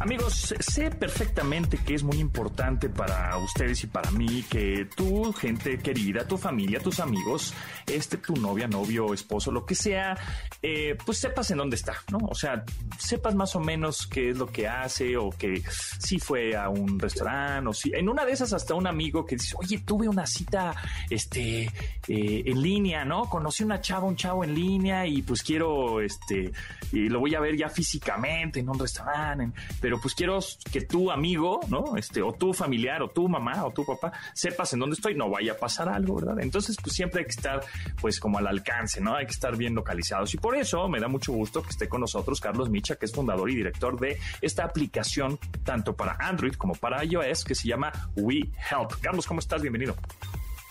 [0.00, 5.76] Amigos, sé perfectamente que es muy importante para ustedes y para mí que tu gente
[5.78, 7.52] querida, tu familia, tus amigos,
[7.84, 10.16] este, tu novia, novio, esposo, lo que sea,
[10.62, 12.18] eh, pues sepas en dónde está, ¿no?
[12.18, 12.64] O sea,
[12.96, 15.64] sepas más o menos qué es lo que hace o que
[15.98, 19.34] si fue a un restaurante o si en una de esas hasta un amigo que
[19.34, 20.76] dice, oye, tuve una cita,
[21.10, 21.64] este,
[22.06, 23.28] eh, en línea, ¿no?
[23.28, 26.52] Conocí una chava, un chavo en línea y pues quiero, este,
[26.92, 29.50] y lo voy a ver ya físicamente en un restaurante,
[29.88, 30.38] pero pues quiero
[30.70, 31.96] que tu amigo, ¿no?
[31.96, 35.30] Este, o tu familiar, o tu mamá, o tu papá, sepas en dónde estoy, no
[35.30, 36.38] vaya a pasar algo, ¿verdad?
[36.40, 37.64] Entonces, pues siempre hay que estar,
[37.98, 39.14] pues, como al alcance, ¿no?
[39.14, 40.34] Hay que estar bien localizados.
[40.34, 43.14] Y por eso me da mucho gusto que esté con nosotros Carlos Micha, que es
[43.14, 47.90] fundador y director de esta aplicación, tanto para Android como para iOS, que se llama
[48.14, 49.00] WeHelp.
[49.00, 49.62] Carlos, ¿cómo estás?
[49.62, 49.96] Bienvenido.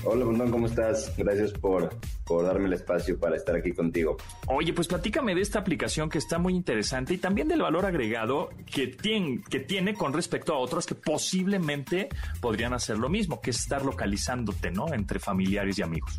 [0.03, 1.11] Hola, Montón, ¿cómo estás?
[1.17, 1.89] Gracias por,
[2.23, 4.17] por darme el espacio para estar aquí contigo.
[4.45, 8.49] Oye, pues platícame de esta aplicación que está muy interesante y también del valor agregado
[8.71, 13.49] que tiene, que tiene con respecto a otras que posiblemente podrían hacer lo mismo, que
[13.49, 14.93] es estar localizándote, ¿no?
[14.93, 16.15] Entre familiares y amigos.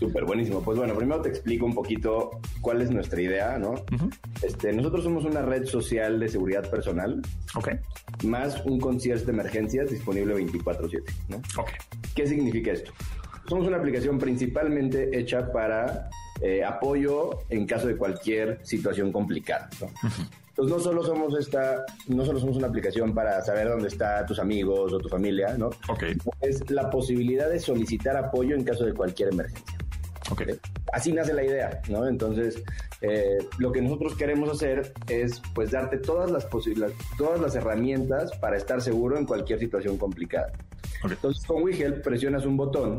[0.00, 0.62] Súper buenísimo.
[0.62, 2.30] Pues bueno, primero te explico un poquito
[2.62, 3.74] cuál es nuestra idea, ¿no?
[4.42, 7.20] este, nosotros somos una red social de seguridad personal.
[7.54, 7.68] Ok.
[8.24, 11.36] Más un concierge de emergencias disponible 24-7, ¿no?
[11.58, 11.68] Ok.
[12.14, 12.92] ¿Qué significa esto?
[13.46, 16.08] Somos una aplicación principalmente hecha para
[16.40, 19.88] eh, apoyo en caso de cualquier situación complicada, ¿no?
[20.48, 24.38] Entonces no solo somos esta, no solo somos una aplicación para saber dónde está tus
[24.38, 25.66] amigos o tu familia, ¿no?
[25.88, 26.04] Ok.
[26.40, 29.79] Es la posibilidad de solicitar apoyo en caso de cualquier emergencia.
[30.30, 30.58] Okay.
[30.92, 32.06] Así nace la idea, ¿no?
[32.06, 32.62] Entonces,
[33.00, 36.48] eh, lo que nosotros queremos hacer es, pues, darte todas las
[37.16, 40.52] todas las herramientas para estar seguro en cualquier situación complicada.
[41.02, 42.98] Entonces, con WeHelp presionas un botón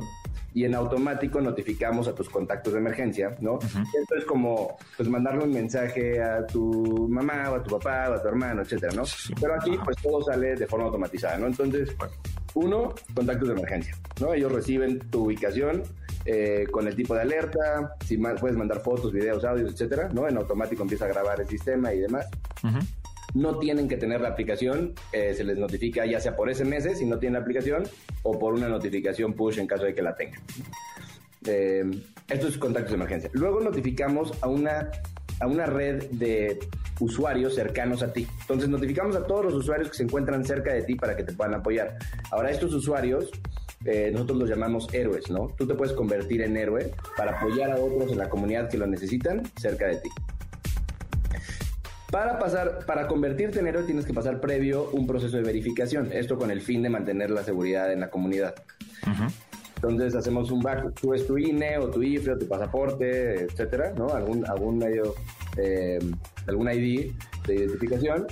[0.54, 3.60] y en automático notificamos a tus contactos de emergencia, ¿no?
[3.60, 8.14] Esto es como, pues, mandarle un mensaje a tu mamá o a tu papá o
[8.16, 9.04] a tu hermano, etcétera, ¿no?
[9.40, 11.48] Pero aquí, pues, todo sale de forma automatizada, ¿no?
[11.48, 11.96] Entonces,
[12.54, 14.34] uno, contactos de emergencia, ¿no?
[14.34, 15.84] Ellos reciben tu ubicación,
[16.26, 20.28] eh, con el tipo de alerta, si puedes mandar fotos, videos, audios, etcétera, ¿no?
[20.28, 22.28] En automático empieza a grabar el sistema y demás.
[23.34, 27.06] No tienen que tener la aplicación, eh, se les notifica ya sea por SMS si
[27.06, 27.84] no tienen la aplicación
[28.24, 30.42] o por una notificación push en caso de que la tengan.
[31.46, 31.90] Eh,
[32.28, 33.30] esto es contactos de emergencia.
[33.34, 34.92] Luego notificamos a una,
[35.40, 36.60] a una red de
[37.00, 38.28] usuarios cercanos a ti.
[38.42, 41.34] Entonces notificamos a todos los usuarios que se encuentran cerca de ti para que te
[41.34, 41.98] puedan apoyar.
[42.32, 43.32] Ahora estos usuarios
[43.86, 45.48] eh, nosotros los llamamos héroes, ¿no?
[45.58, 48.88] Tú te puedes convertir en héroe para apoyar a otros en la comunidad que lo
[48.88, 50.10] necesitan cerca de ti.
[52.12, 56.12] Para pasar, para convertirte en héroe tienes que pasar previo un proceso de verificación.
[56.12, 58.56] Esto con el fin de mantener la seguridad en la comunidad.
[59.76, 64.10] Entonces hacemos un back, subes tu INE o tu IFE o tu pasaporte, etcétera, ¿no?
[64.10, 65.16] Algún, algún medio,
[65.58, 65.98] eh,
[66.48, 67.12] algún ID
[67.48, 68.28] de identificación,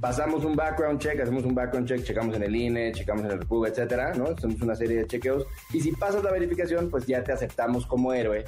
[0.00, 3.38] pasamos un background check, hacemos un background check, checamos en el INE, checamos en el
[3.40, 4.26] República, etcétera, ¿no?
[4.26, 8.12] Hacemos una serie de chequeos y si pasas la verificación, pues ya te aceptamos como
[8.12, 8.44] héroe,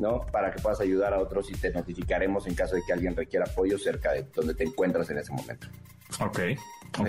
[0.00, 0.26] ¿no?
[0.32, 3.44] Para que puedas ayudar a otros y te notificaremos en caso de que alguien requiera
[3.46, 5.68] apoyo cerca de donde te encuentras en ese momento.
[6.18, 6.40] Ok,
[6.98, 7.08] ok.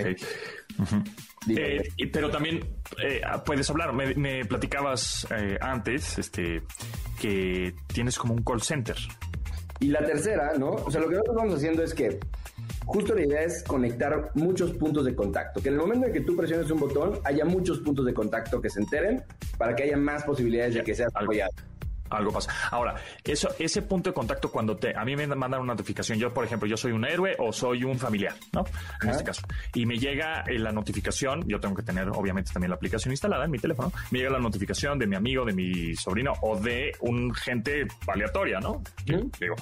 [1.48, 2.60] Eh, pero también
[3.02, 6.62] eh, puedes hablar, me, platicabas eh, antes este,
[7.20, 8.96] que tienes como un call center.
[9.80, 10.70] Y la tercera, ¿no?
[10.70, 12.20] O sea, lo que nosotros vamos haciendo es que
[12.84, 15.62] justo la idea es conectar muchos puntos de contacto.
[15.62, 18.60] Que en el momento en que tú presiones un botón, haya muchos puntos de contacto
[18.60, 19.22] que se enteren
[19.58, 21.52] para que haya más posibilidades de que seas apoyado
[22.16, 22.52] algo pasa.
[22.70, 26.32] Ahora, eso, ese punto de contacto cuando te, a mí me mandan una notificación, yo
[26.32, 28.64] por ejemplo, yo soy un héroe o soy un familiar, ¿no?
[29.02, 29.42] En este caso.
[29.74, 33.44] Y me llega eh, la notificación, yo tengo que tener obviamente también la aplicación instalada
[33.44, 36.92] en mi teléfono, me llega la notificación de mi amigo, de mi sobrino o de
[37.00, 38.82] un gente aleatoria, ¿no?
[39.06, 39.56] Digo,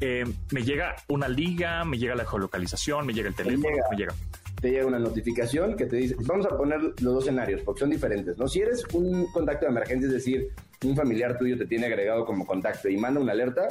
[0.00, 4.14] eh, me llega una liga, me llega la geolocalización, me llega el teléfono, me llega.
[4.60, 7.90] Te llega una notificación que te dice, vamos a poner los dos escenarios porque son
[7.90, 8.48] diferentes, ¿no?
[8.48, 10.48] Si eres un contacto de emergencia, es decir,
[10.84, 13.68] un familiar tuyo te tiene agregado como contacto y manda una alerta,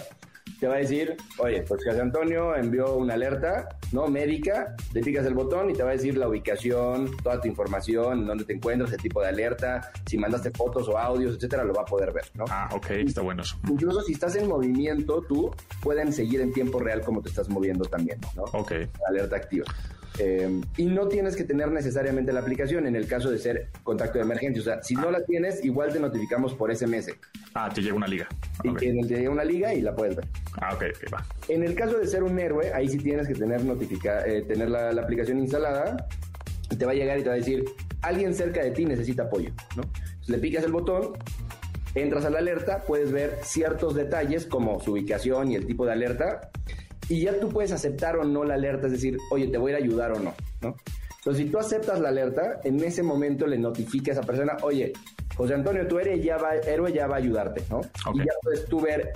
[0.59, 4.07] te va a decir, oye, pues José Antonio envió una alerta, ¿no?
[4.07, 8.25] Médica, le picas el botón y te va a decir la ubicación, toda tu información,
[8.25, 11.81] dónde te encuentras, el tipo de alerta, si mandaste fotos o audios, etcétera, lo va
[11.81, 12.45] a poder ver, ¿no?
[12.49, 13.57] Ah, ok, está bueno eso.
[13.69, 15.51] Incluso si estás en movimiento, tú
[15.81, 18.43] pueden seguir en tiempo real como te estás moviendo también, ¿no?
[18.53, 18.73] Ok.
[19.07, 19.65] alerta activa.
[20.19, 24.19] Eh, y no tienes que tener necesariamente la aplicación en el caso de ser contacto
[24.19, 24.61] de emergencia.
[24.61, 27.11] O sea, si no la tienes, igual te notificamos por SMS.
[27.53, 28.27] Ah, te llega una liga.
[28.63, 30.27] Y te llega una liga y la puedes ver.
[30.61, 31.25] Ah, ok, va.
[31.47, 34.69] En el caso de ser un héroe, ahí sí tienes que tener, notifica eh, tener
[34.69, 36.07] la, aplicación instalada
[36.69, 37.65] y te va a llegar y te va a decir,
[38.01, 39.83] alguien cerca de ti necesita apoyo, ¿no?
[40.27, 41.13] le picas el botón,
[41.95, 45.91] entras a la alerta, puedes ver ciertos detalles como su ubicación y el tipo de
[45.91, 46.51] alerta
[47.09, 49.77] y ya tú puedes aceptar o no la alerta, es decir, oye, te voy a
[49.77, 50.75] ayudar o no, ¿no?
[51.17, 54.91] Entonces, si tú aceptas la alerta, en ese momento le notifica a esa persona, oye,
[55.35, 57.81] José Antonio, tu héroe ya va, héroe ya va a ayudarte, ¿no?
[58.13, 59.13] Y ya puedes tú ver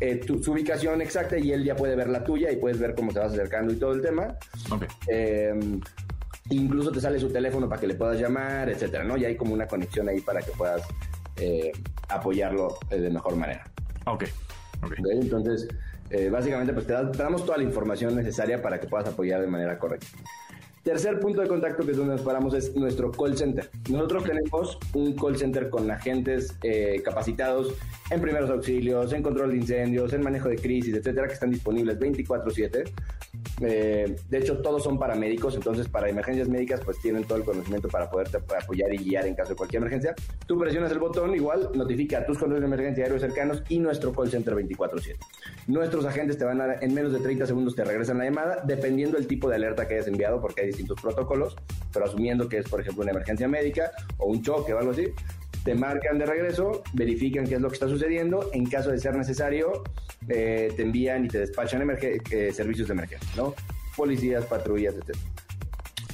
[0.00, 2.94] eh, tu, su ubicación exacta y él ya puede ver la tuya y puedes ver
[2.94, 4.36] cómo se vas acercando y todo el tema.
[5.08, 5.80] Em,
[6.50, 9.16] incluso te sale su teléfono para que le puedas llamar, etcétera, ¿no?
[9.16, 10.82] Ya hay como una conexión ahí para que puedas
[11.36, 11.72] eh,
[12.08, 13.64] apoyarlo eh, de mejor manera.
[14.06, 14.24] Ok.
[14.84, 15.04] okay.
[15.20, 15.66] Entonces,
[16.10, 19.78] eh, básicamente, pues te, damos toda la información necesaria para que puedas apoyar de manera
[19.78, 20.06] correcta.
[20.82, 23.68] Tercer punto de contacto que es donde nos paramos es nuestro call center.
[23.90, 27.74] Nosotros tenemos un call center con agentes eh, capacitados
[28.10, 31.98] en primeros auxilios, en control de incendios, en manejo de crisis, etcétera, que están disponibles
[31.98, 32.90] 24/7.
[33.60, 37.88] Eh, de hecho, todos son paramédicos, entonces para emergencias médicas pues tienen todo el conocimiento
[37.88, 40.14] para poderte apoyar y guiar en caso de cualquier emergencia.
[40.46, 44.12] Tú presionas el botón, igual notifica a tus controles de emergencia aéreos cercanos y nuestro
[44.12, 45.16] call center 24/7.
[45.66, 49.16] Nuestros agentes te van a, en menos de 30 segundos te regresan la llamada, dependiendo
[49.16, 51.56] del tipo de alerta que hayas enviado, porque hay distintos protocolos,
[51.92, 55.12] pero asumiendo que es, por ejemplo, una emergencia médica o un choque o algo así,
[55.68, 59.14] te marcan de regreso, verifican qué es lo que está sucediendo, en caso de ser
[59.14, 59.84] necesario,
[60.26, 63.54] eh, te envían y te despachan eh, servicios de emergencia, ¿no?
[63.94, 65.14] Policías, patrullas, etc.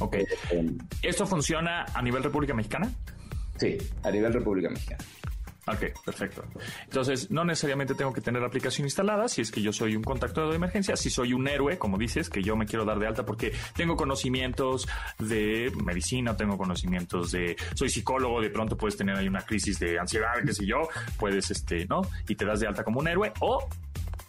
[0.01, 0.17] Ok.
[0.17, 0.27] Eh,
[1.03, 2.91] ¿Esto funciona a nivel República Mexicana?
[3.57, 5.05] Sí, a nivel República Mexicana.
[5.67, 6.45] Ok, perfecto.
[6.85, 10.03] Entonces, no necesariamente tengo que tener la aplicación instalada si es que yo soy un
[10.03, 13.07] contacto de emergencia, si soy un héroe, como dices, que yo me quiero dar de
[13.07, 14.87] alta porque tengo conocimientos
[15.19, 19.99] de medicina, tengo conocimientos de, soy psicólogo, de pronto puedes tener ahí una crisis de
[19.99, 22.03] ansiedad, qué sé yo, puedes, este, ¿no?
[22.29, 23.67] Y te das de alta como un héroe o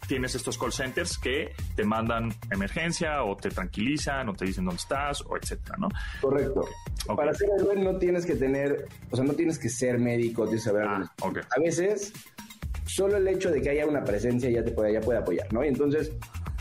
[0.07, 4.79] tienes estos call centers que te mandan emergencia o te tranquilizan o te dicen dónde
[4.79, 5.89] estás o etcétera, ¿no?
[6.21, 6.67] Correcto.
[7.15, 10.63] Para ser héroe no tienes que tener, o sea, no tienes que ser médico, tienes
[10.63, 10.87] que saber.
[10.87, 11.11] Ah,
[11.55, 12.13] A veces,
[12.85, 15.63] solo el hecho de que haya una presencia ya te puede, ya puede apoyar, ¿no?
[15.63, 16.11] Y entonces,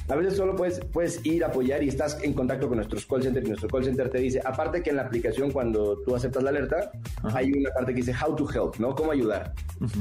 [0.08, 3.22] a veces solo puedes, puedes ir a apoyar y estás en contacto con nuestros call
[3.22, 6.42] centers y nuestro call center te dice, aparte que en la aplicación cuando tú aceptas
[6.42, 6.92] la alerta,
[7.32, 8.94] hay una parte que dice how to help, ¿no?
[8.94, 9.54] Cómo ayudar.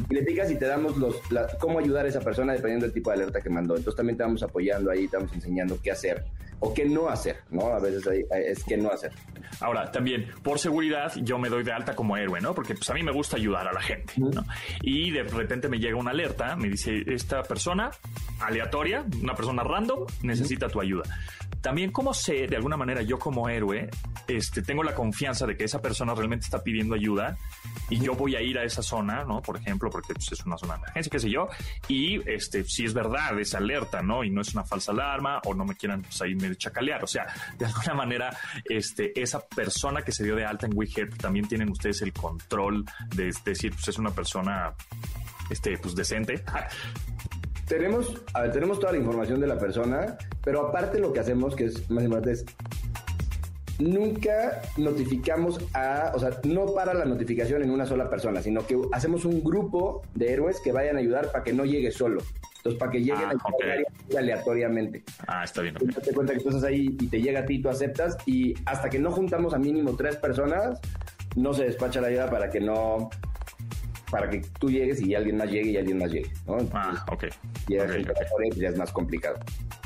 [0.09, 1.15] Y le picas y te damos los,
[1.59, 3.75] cómo ayudar a esa persona dependiendo del tipo de alerta que mandó.
[3.75, 6.25] Entonces también te vamos apoyando ahí, te vamos enseñando qué hacer
[6.63, 7.67] o qué no hacer, ¿no?
[7.67, 9.11] A veces es qué no hacer.
[9.59, 12.55] Ahora, también, por seguridad, yo me doy de alta como héroe, ¿no?
[12.55, 14.45] Porque pues a mí me gusta ayudar a la gente, ¿no?
[14.81, 17.91] Y de repente me llega una alerta, me dice, esta persona
[18.39, 21.03] aleatoria, una persona random, necesita tu ayuda.
[21.61, 23.89] También, ¿cómo sé, de alguna manera, yo como héroe,
[24.27, 27.37] este, tengo la confianza de que esa persona realmente está pidiendo ayuda
[27.89, 29.41] y yo voy a ir a esa zona, ¿no?
[29.41, 31.47] Por ejemplo, porque pues, es una zona de emergencia, qué sé yo,
[31.87, 34.23] y este, si es verdad, es alerta, ¿no?
[34.23, 37.03] Y no es una falsa alarma o no me quieran pues, ahí medio chacalear.
[37.03, 37.27] O sea,
[37.57, 41.69] de alguna manera, este, esa persona que se dio de alta en WeHead, también tienen
[41.69, 44.73] ustedes el control de decir, pues es una persona,
[45.49, 46.43] este, pues decente.
[47.73, 51.55] Tenemos, a ver, tenemos toda la información de la persona, pero aparte lo que hacemos,
[51.55, 52.45] que es más importante, es
[53.79, 58.79] nunca notificamos a, o sea, no para la notificación en una sola persona, sino que
[58.91, 62.21] hacemos un grupo de héroes que vayan a ayudar para que no llegue solo.
[62.57, 65.03] Entonces, para que lleguen ah, aleatoriamente.
[65.25, 65.75] Ah, está bien.
[65.81, 68.53] Entonces, te cuenta que tú estás ahí y te llega a ti, tú aceptas, y
[68.65, 70.79] hasta que no juntamos a mínimo tres personas,
[71.35, 73.09] no se despacha la ayuda para que no
[74.13, 76.31] para que tú llegues y alguien más llegue y alguien más llegue.
[76.45, 76.57] ¿no?
[76.73, 77.25] ah, ok.
[77.67, 77.75] Y
[78.59, 79.39] ya es más complicado.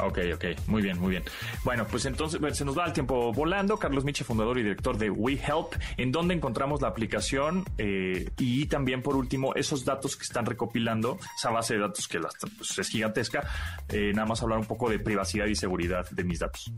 [0.04, 1.24] Ok, ok, muy bien, muy bien.
[1.64, 3.78] Bueno, pues entonces se nos va el tiempo volando.
[3.80, 9.02] Carlos Miche, fundador y director de WeHelp, en donde encontramos la aplicación eh, y también,
[9.02, 13.48] por último, esos datos que están recopilando, esa base de datos que pues, es gigantesca.
[13.88, 16.70] Eh, nada más hablar un poco de privacidad y seguridad de mis datos.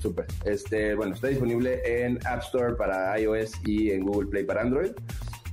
[0.00, 0.26] Súper.
[0.44, 4.90] Este, bueno, está disponible en App Store para iOS y en Google Play para Android.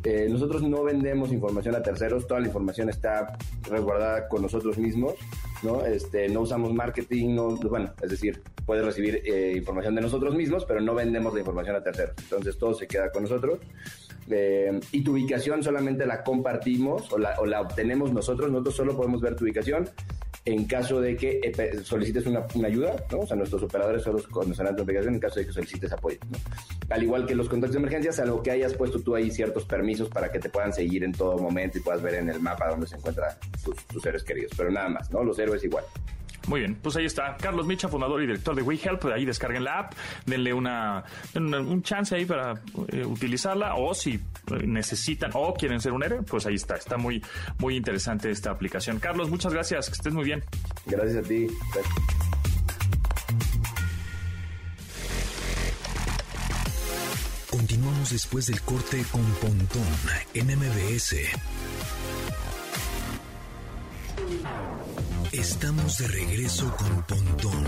[0.03, 3.37] Eh, nosotros no vendemos información a terceros, toda la información está
[3.69, 5.15] resguardada con nosotros mismos,
[5.61, 5.85] ¿no?
[5.85, 10.63] Este, no usamos marketing, no, bueno, es decir, puedes recibir eh, información de nosotros mismos,
[10.65, 12.15] pero no vendemos la información a terceros.
[12.17, 13.59] Entonces todo se queda con nosotros.
[14.29, 18.95] Eh, y tu ubicación solamente la compartimos o la, o la obtenemos nosotros, nosotros solo
[18.95, 19.89] podemos ver tu ubicación
[20.45, 23.19] en caso de que eh, solicites una, ayuda, ¿no?
[23.19, 26.37] O sea, nuestros operadores solo conocerán tu aplicación en caso de que solicites apoyo, ¿no?
[26.89, 30.09] Al igual que los contactos de emergencia, salvo que hayas puesto tú ahí ciertos permisos
[30.09, 32.87] para que te puedan seguir en todo momento y puedas ver en el mapa dónde
[32.87, 33.33] se encuentran
[33.63, 35.23] tus, tus seres queridos, pero nada más, ¿no?
[35.23, 35.83] Los héroes igual.
[36.49, 37.37] Muy bien, pues ahí está.
[37.37, 39.05] Carlos Micha, fundador y director de WeHelp.
[39.05, 39.93] Ahí descarguen la app,
[40.25, 41.03] denle una,
[41.35, 43.75] un chance ahí para eh, utilizarla.
[43.75, 44.19] O si
[44.65, 46.73] necesitan o quieren ser un héroe, pues ahí está.
[46.73, 47.23] Está muy,
[47.59, 48.97] muy interesante esta aplicación.
[48.97, 49.89] Carlos, muchas gracias.
[49.89, 50.43] Que estés muy bien.
[50.87, 51.47] Gracias a ti.
[57.51, 59.85] Continuamos después del corte con Pontón
[60.33, 61.15] en MBS.
[65.39, 67.65] Estamos de regreso con Pontón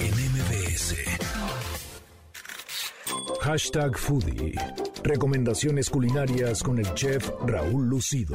[0.00, 0.96] en MBS.
[3.40, 4.52] Hashtag Foodie.
[5.04, 8.34] Recomendaciones culinarias con el chef Raúl Lucido.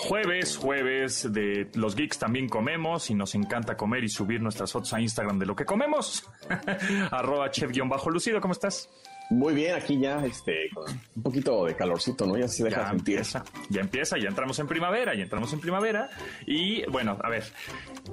[0.00, 4.92] Jueves, jueves de los geeks también comemos y nos encanta comer y subir nuestras fotos
[4.92, 6.28] a Instagram de lo que comemos.
[7.10, 8.90] Arroba chef-lucido, ¿cómo estás?
[9.30, 10.68] Muy bien, aquí ya este,
[11.16, 12.36] un poquito de calorcito, ¿no?
[12.36, 13.16] Ya se deja sentir.
[13.16, 16.10] Empieza, ya empieza, ya entramos en primavera, ya entramos en primavera.
[16.46, 17.44] Y bueno, a ver,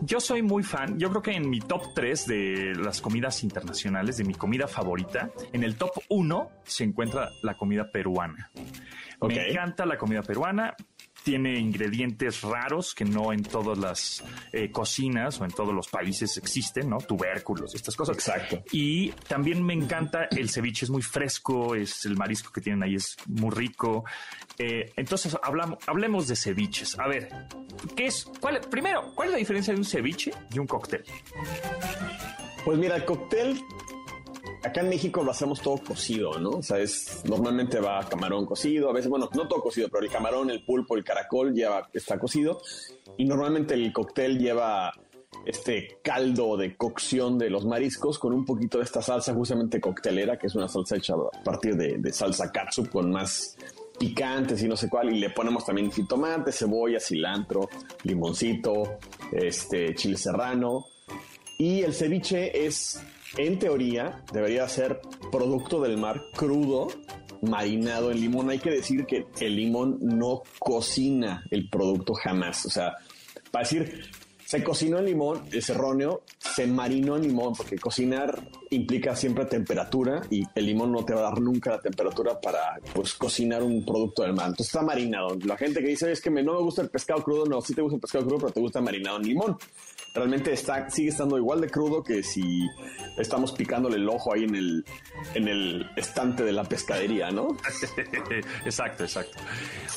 [0.02, 4.18] yo soy muy fan, yo creo que en mi top 3 de las comidas internacionales,
[4.18, 8.50] de mi comida favorita, en el top 1 se encuentra la comida peruana.
[9.22, 10.76] Me encanta la comida peruana
[11.24, 16.38] tiene ingredientes raros que no en todas las eh, cocinas o en todos los países
[16.38, 16.98] existen, ¿no?
[16.98, 18.16] Tubérculos, estas cosas.
[18.16, 18.64] Exacto.
[18.72, 22.96] Y también me encanta el ceviche, es muy fresco, es el marisco que tienen ahí
[22.96, 24.04] es muy rico.
[24.58, 26.98] Eh, entonces hablamos, hablemos de ceviches.
[27.00, 27.30] A ver,
[27.96, 28.26] ¿qué es?
[28.40, 31.04] Cuál, primero, ¿cuál es la diferencia de un ceviche y un cóctel?
[32.64, 33.60] Pues mira, el cóctel
[34.64, 36.50] acá en México lo hacemos todo cocido, ¿no?
[36.52, 40.12] O sea, es, normalmente va camarón cocido, a veces, bueno, no todo cocido, pero el
[40.12, 42.62] camarón, el pulpo, el caracol lleva, está cocido.
[43.18, 44.94] Y normalmente el cóctel lleva
[45.46, 50.38] este caldo de cocción de los mariscos con un poquito de esta salsa justamente coctelera,
[50.38, 53.58] que es una salsa hecha a partir de, salsa katsu con más
[53.98, 57.70] picantes y no sé cuál, y le ponemos también jitomate, cebolla, cilantro,
[58.04, 58.98] limoncito,
[59.32, 60.88] este, chile serrano.
[61.58, 63.00] Y el ceviche es
[63.38, 65.00] en teoría, debería ser
[65.32, 66.88] producto del mar crudo,
[67.42, 68.50] marinado en limón.
[68.50, 72.66] Hay que decir que el limón no cocina el producto jamás.
[72.66, 72.94] O sea,
[73.52, 74.10] para decir,
[74.52, 78.38] se cocinó en limón, es erróneo, se marinó en limón, porque cocinar
[78.70, 82.78] implica siempre temperatura y el limón no te va a dar nunca la temperatura para
[82.94, 84.48] pues, cocinar un producto del mar.
[84.48, 85.38] Entonces está marinado.
[85.46, 87.82] La gente que dice es que no me gusta el pescado crudo, no, sí te
[87.82, 89.58] gusta el pescado crudo, pero te gusta marinado en limón
[90.14, 92.68] realmente está, sigue estando igual de crudo que si
[93.18, 94.86] estamos picándole el ojo ahí en el,
[95.34, 97.58] en el estante de la pescadería, ¿no?
[98.66, 99.38] exacto, exacto.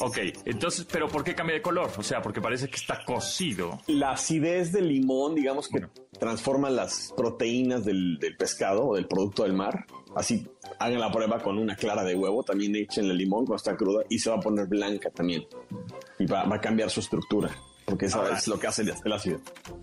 [0.00, 1.90] Ok, entonces, pero ¿por qué cambia de color?
[1.96, 3.80] O sea, porque parece que está cocido.
[3.86, 5.86] La acidez del limón, digamos que
[6.18, 9.86] transforma las proteínas del, pescado o del producto del mar.
[10.14, 10.46] Así
[10.78, 14.04] hagan la prueba con una clara de huevo, también echen el limón cuando está cruda
[14.08, 15.44] y se va a poner blanca también.
[16.20, 17.50] Y va a cambiar su estructura
[17.84, 19.40] porque eso es lo que hace el ácido.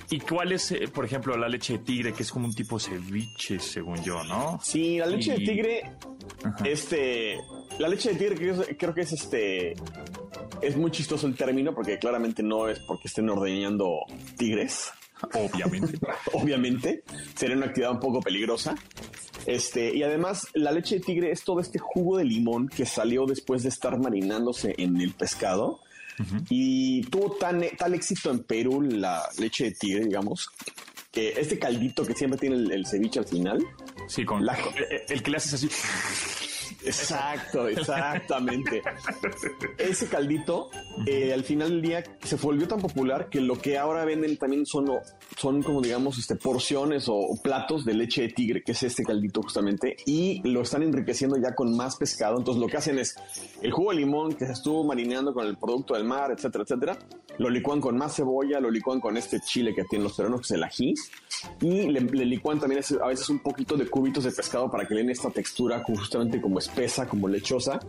[0.10, 2.80] ¿Y cuál es, eh, por ejemplo, la leche de tigre, que es como un tipo
[2.80, 4.60] ceviche, según yo, ¿no?
[4.64, 5.91] Sí, la leche de tigre,
[6.66, 7.38] este,
[7.80, 9.74] la leche de tigre creo, que es este,
[10.62, 13.99] es muy chistoso el término, porque claramente no es porque estén ordeñando
[14.38, 14.91] tigres,
[15.34, 15.99] Obviamente.
[16.34, 17.04] Obviamente,
[17.36, 18.76] sería una actividad un poco peligrosa.
[19.45, 23.26] Este, y además, la leche de tigre es todo este jugo de limón que salió
[23.26, 25.80] después de estar marinándose en el pescado.
[26.50, 30.50] Y tuvo tan, tal éxito en Perú la leche de tigre, digamos,
[31.12, 33.64] que este caldito que siempre tiene el, ceviche al final.
[34.08, 34.58] Sí, con la,
[35.08, 35.70] el que le haces así.
[36.84, 38.82] Exacto, exactamente.
[39.78, 40.70] Ese caldito,
[41.06, 44.66] eh, al final del día, se volvió tan popular que lo que ahora venden también
[44.66, 44.90] son,
[45.38, 49.42] son como digamos, este, porciones o platos de leche de tigre, que es este caldito
[49.42, 52.38] justamente, y lo están enriqueciendo ya con más pescado.
[52.38, 53.16] Entonces lo que hacen es
[53.62, 56.98] el jugo de limón que se estuvo marineando con el producto del mar, etcétera, etcétera,
[57.38, 60.46] lo licuan con más cebolla, lo licuan con este chile que tienen los peruanos, que
[60.46, 60.94] es el ají,
[61.62, 65.02] y le, licuan también a veces un poquito de cubitos de pescado para que le
[65.02, 67.80] den esta textura justamente como espesa, como lechosa.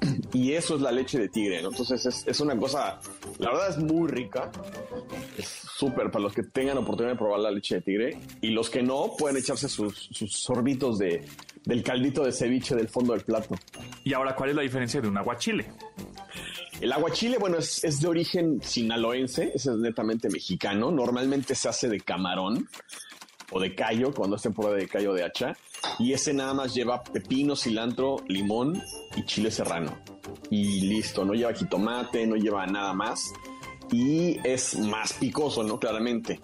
[0.32, 1.70] Y eso es la leche de tigre, ¿no?
[1.70, 3.00] Entonces es, una cosa,
[3.38, 4.50] la verdad es muy rica.
[5.36, 8.20] Es súper para los que tengan oportunidad de probar la leche de tigre.
[8.42, 11.24] Y los que no, pueden echarse sus, sorbitos de,
[11.64, 13.56] del caldito de ceviche del fondo del plato.
[14.04, 15.66] Y ahora, ¿cuál es la diferencia de un aguachile?
[16.80, 20.90] El aguachile, bueno, es, es, de origen sinaloense, es netamente mexicano.
[20.90, 22.68] Normalmente se hace de camarón
[23.50, 25.56] o de callo, cuando es temporada de callo de hacha.
[25.98, 28.82] Y ese nada más lleva pepino, cilantro, limón
[29.16, 29.98] y chile serrano.
[30.50, 33.32] Y listo, no lleva jitomate, no lleva nada más.
[33.90, 35.78] Y es más picoso, ¿no?
[35.78, 36.40] Claramente.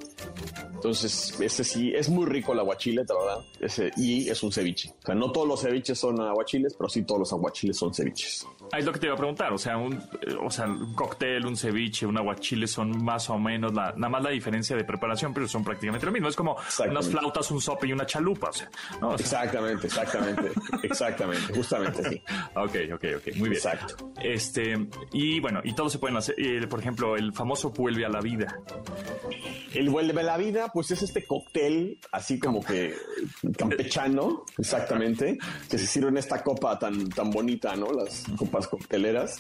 [0.75, 3.45] Entonces, ese sí, es muy rico el aguachile, la verdad.
[3.61, 4.95] Ese, y es un ceviche.
[5.03, 8.47] O sea, no todos los ceviches son aguachiles, pero sí todos los aguachiles son ceviches.
[8.73, 9.53] Ah, es lo que te iba a preguntar.
[9.53, 10.03] O sea, un,
[10.43, 14.23] o sea, un cóctel, un ceviche, un aguachile son más o menos la, nada más
[14.23, 16.29] la diferencia de preparación, pero son prácticamente lo mismo.
[16.29, 16.57] Es como
[16.89, 18.51] unas flautas, un sope y una chalupa.
[18.51, 18.69] O sea,
[19.19, 22.23] exactamente, exactamente, exactamente, justamente sí.
[22.57, 23.55] Ok, ok, ok, muy bien.
[23.55, 24.13] Exacto.
[24.23, 24.75] Este,
[25.13, 26.35] y bueno, y todo se pueden hacer.
[26.39, 28.59] Eh, por ejemplo, el famoso vuelve a la vida.
[29.75, 32.95] El vuelve a la vida, pues es este cóctel así como que
[33.57, 37.93] campechano, exactamente, que se sirve en esta copa tan, tan bonita, ¿no?
[37.93, 39.39] Las copas cocteleras.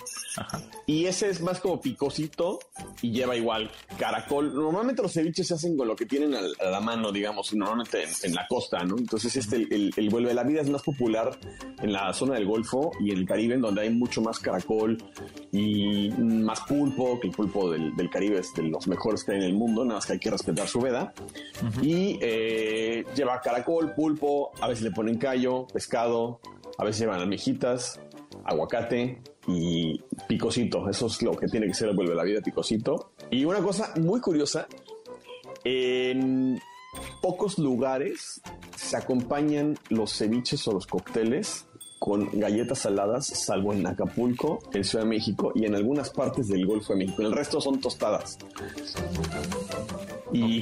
[0.87, 2.59] Y ese es más como picosito
[3.01, 4.55] y lleva igual caracol.
[4.55, 8.05] Normalmente los ceviches se hacen con lo que tienen a la mano, digamos, y normalmente
[8.23, 8.99] en, la costa, ¿no?
[8.99, 11.39] Entonces este, el, el, vuelve a la vida es más popular
[11.81, 14.99] en la zona del Golfo y en el Caribe, en donde hay mucho más caracol
[15.53, 19.39] y más pulpo, que el pulpo del, del Caribe es de los mejores que hay
[19.39, 21.13] en el mundo, nada más que hay que respetar su veda.
[21.83, 26.41] Y eh, lleva caracol, pulpo, a veces le ponen callo, pescado,
[26.79, 28.01] a veces llevan almejitas,
[28.45, 30.89] aguacate y picosito.
[30.89, 33.13] Eso es lo que tiene que ser el vuelve la vida picosito.
[33.31, 34.67] Y una cosa muy curiosa,
[35.65, 36.61] en
[37.21, 38.41] pocos lugares
[38.77, 41.67] se acompañan los ceviches o los cócteles
[42.05, 46.67] con galletas saladas, salvo en Acapulco, en Ciudad de México y en algunas partes del
[46.67, 47.23] Golfo de México.
[47.23, 48.37] El resto son tostadas.
[50.31, 50.61] Y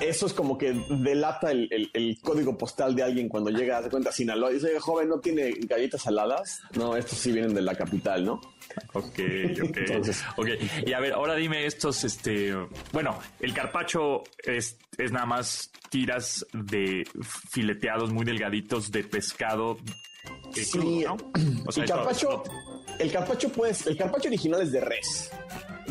[0.00, 4.12] eso es como que delata el, código postal de alguien cuando llega a cuenta a
[4.12, 6.62] Sinaloa dice, joven, ¿no tiene galletas saladas?
[6.76, 8.40] No, estos sí vienen de la capital, ¿no?
[8.92, 9.20] Ok,
[9.62, 9.76] ok.
[9.76, 10.48] Entonces, ok.
[10.84, 12.56] Y a ver, ahora dime estos, este,
[12.92, 17.04] bueno, el carpacho es, es nada más tiras de
[17.52, 19.78] fileteados muy delgaditos de pescado
[20.52, 21.04] Sí,
[21.76, 22.42] el carpacho,
[22.98, 25.30] el carpacho pues, el carpacho original es de res.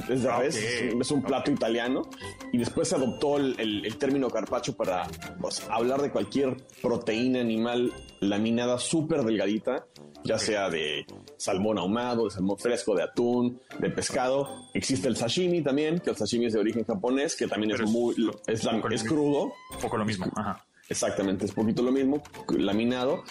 [0.10, 2.04] Es de ah, res, es un plato italiano
[2.52, 5.08] y después se adoptó el, término carpacho para
[5.40, 9.86] pues, hablar de cualquier proteína animal laminada súper delgadita,
[10.24, 11.06] ya sea de
[11.38, 14.48] salmón ahumado, de salmón fresco, de atún, de pescado.
[14.74, 18.16] Existe el sashimi también, que el sashimi es de origen japonés, que también es, muy,
[18.48, 19.54] es, es crudo.
[19.74, 20.66] Un poco lo mismo, ajá.
[20.92, 23.24] Exactamente, es poquito lo mismo, laminado.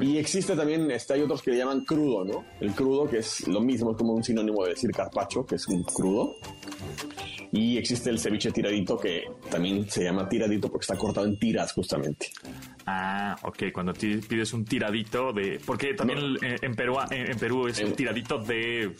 [0.00, 2.42] Y existe también, este, hay otros que le llaman crudo, ¿no?
[2.58, 5.68] El crudo, que es lo mismo, es como un sinónimo de decir carpacho, que es
[5.68, 6.36] un crudo.
[7.52, 11.74] Y existe el ceviche tiradito, que también se llama tiradito porque está cortado en tiras,
[11.74, 12.28] justamente.
[12.86, 15.60] Ah, ok, cuando pides un tiradito de...
[15.64, 18.94] Porque también en, Perú, en, Perú es un tiradito de...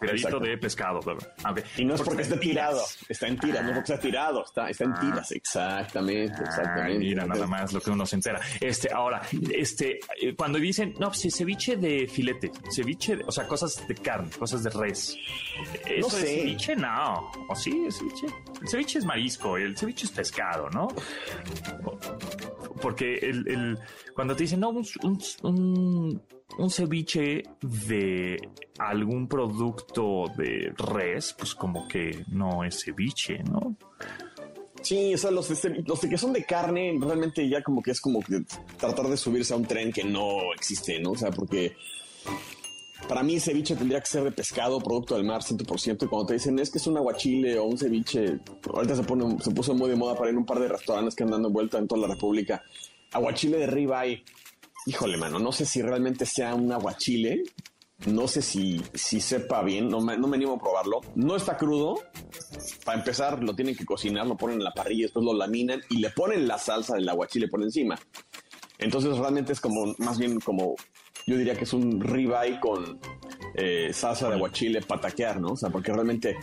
[0.00, 1.00] tiradito de pescado.
[1.42, 4.68] Ah, y no es porque, esté tirado, está en tiras, no porque está tirado, está,
[4.68, 5.00] está en ah.
[5.00, 6.98] tiras, exactamente, exactamente.
[6.98, 8.40] mira, nada más lo que uno se entera.
[8.60, 13.86] Este, ahora, este, eh, cuando dicen, no, pues ceviche de filete, ceviche, o sea, cosas
[13.86, 15.16] de carne, cosas de res.
[15.86, 16.76] ¿Eso no es ceviche?
[16.76, 17.30] No.
[17.48, 18.26] ¿O sí es ceviche?
[18.60, 20.88] El ceviche es marisco, el ceviche es pescado, ¿no?
[22.80, 23.78] Porque el,
[24.14, 26.22] cuando te dicen, no, un,
[26.70, 28.36] ceviche de
[28.78, 33.76] algún producto de res, pues como que no es ceviche, ¿no?
[34.82, 35.50] Sí, o sea, los,
[35.86, 38.42] los que son de carne, realmente ya como que es como que
[38.76, 41.12] tratar de subirse a un tren que no existe, ¿no?
[41.12, 41.74] O sea, porque
[43.08, 46.04] para mí ceviche tendría que ser de pescado, producto del mar 100%.
[46.04, 48.38] Y cuando te dicen es que es un aguachile o un ceviche,
[48.72, 51.14] ahorita se, pone, se puso muy de moda para ir a un par de restaurantes
[51.14, 52.62] que andan dando vuelta en toda la República.
[53.14, 54.24] Aguachile de ribeye.
[54.86, 57.42] Híjole, mano, no sé si realmente sea un aguachile.
[58.06, 61.00] No sé si, si sepa bien, no me, no me animo a probarlo.
[61.14, 62.02] No está crudo.
[62.84, 65.98] Para empezar, lo tienen que cocinar, lo ponen en la parrilla, después lo laminan y
[65.98, 67.98] le ponen la salsa del aguachile por encima.
[68.78, 70.74] Entonces realmente es como, más bien como,
[71.26, 73.00] yo diría que es un ribeye con
[73.54, 75.52] eh, salsa de aguachile pataquear, ¿no?
[75.52, 76.36] O sea, porque realmente,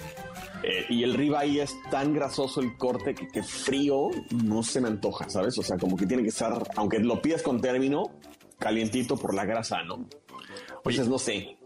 [0.64, 4.09] eh, y el ribeye es tan grasoso el corte que, que frío
[4.43, 5.57] no se me antoja, ¿sabes?
[5.57, 8.12] O sea, como que tiene que estar, aunque lo pidas con término,
[8.59, 10.07] calientito por la grasa, ¿no?
[10.78, 11.57] Entonces, no sé.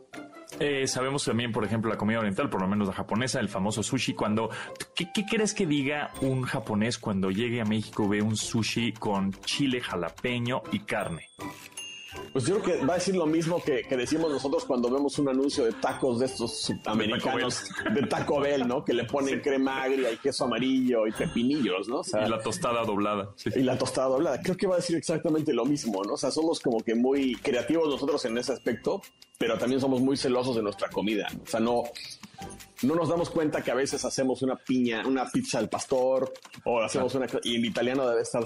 [0.60, 3.84] Eh, sabemos también, por ejemplo, la comida oriental, por lo menos la japonesa, el famoso
[3.84, 4.14] sushi.
[4.14, 4.50] Cuando,
[4.96, 9.34] ¿qué, qué crees que diga un japonés cuando llegue a México ve un sushi con
[9.42, 11.30] chile jalapeño y carne?
[12.36, 15.18] Pues yo creo que va a decir lo mismo que, que decimos nosotros cuando vemos
[15.20, 17.64] un anuncio de tacos de estos americanos
[17.94, 18.84] de Taco Bell, ¿no?
[18.84, 22.00] Que le ponen crema agria y queso amarillo y pepinillos, ¿no?
[22.00, 23.30] O sea, y la tostada doblada.
[23.38, 23.52] sí.
[23.56, 24.42] y la tostada doblada.
[24.42, 26.16] Creo que va a decir exactamente lo mismo, ¿no?
[26.16, 29.02] O sea, somos como que muy creativos nosotros en ese aspecto,
[29.38, 31.30] pero también somos muy celosos de nuestra comida.
[31.42, 31.84] O sea, no,
[32.82, 36.34] no nos damos cuenta que a veces hacemos una piña, una pizza al pastor,
[36.66, 37.28] o hacemos una...
[37.44, 38.46] Y el italiano debe estar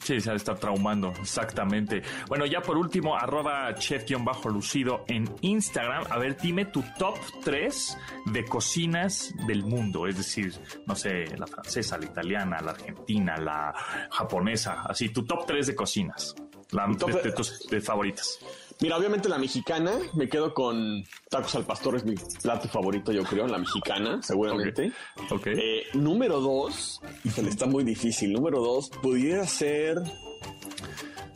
[0.00, 2.02] Sí, se ha de estar traumando, exactamente.
[2.28, 6.04] Bueno, ya por último, arroba chef-lucido en Instagram.
[6.10, 10.06] A ver, dime tu top 3 de cocinas del mundo.
[10.06, 10.54] Es decir,
[10.86, 13.74] no sé, la francesa, la italiana, la argentina, la
[14.10, 14.82] japonesa.
[14.82, 16.34] Así, tu top 3 de cocinas.
[16.70, 18.38] La, top de, de- de tus de favoritas.
[18.82, 23.22] Mira, obviamente la mexicana, me quedo con tacos al pastor, es mi plato favorito, yo
[23.22, 24.92] creo, la mexicana, seguramente.
[25.30, 25.46] Ok.
[25.46, 28.32] Eh, número dos, híjole, está muy difícil.
[28.32, 29.98] Número dos, pudiera ser,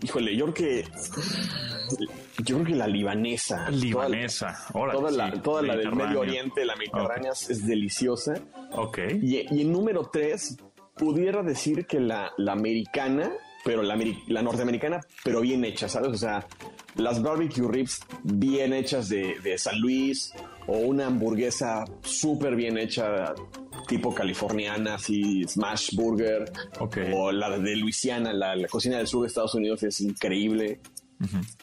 [0.02, 0.84] híjole, yo creo que,
[2.44, 3.70] yo creo que la libanesa.
[3.70, 4.66] Libanesa.
[4.72, 5.94] Toda, Órale, toda sí, la, toda la del.
[5.94, 8.34] Medio Oriente, la mediterránea es deliciosa.
[8.72, 8.98] Ok.
[9.22, 10.56] Y, y en número tres,
[10.96, 13.30] pudiera decir que la, la americana,
[13.66, 16.10] pero la, ameri- la norteamericana, pero bien hecha, ¿sabes?
[16.12, 16.46] O sea,
[16.94, 20.32] las barbecue ribs bien hechas de, de San Luis
[20.68, 23.34] o una hamburguesa súper bien hecha
[23.88, 26.44] tipo californiana, así smash burger,
[26.78, 26.98] Ok.
[27.12, 30.80] o la de Luisiana, la, la cocina del sur de Estados Unidos es increíble.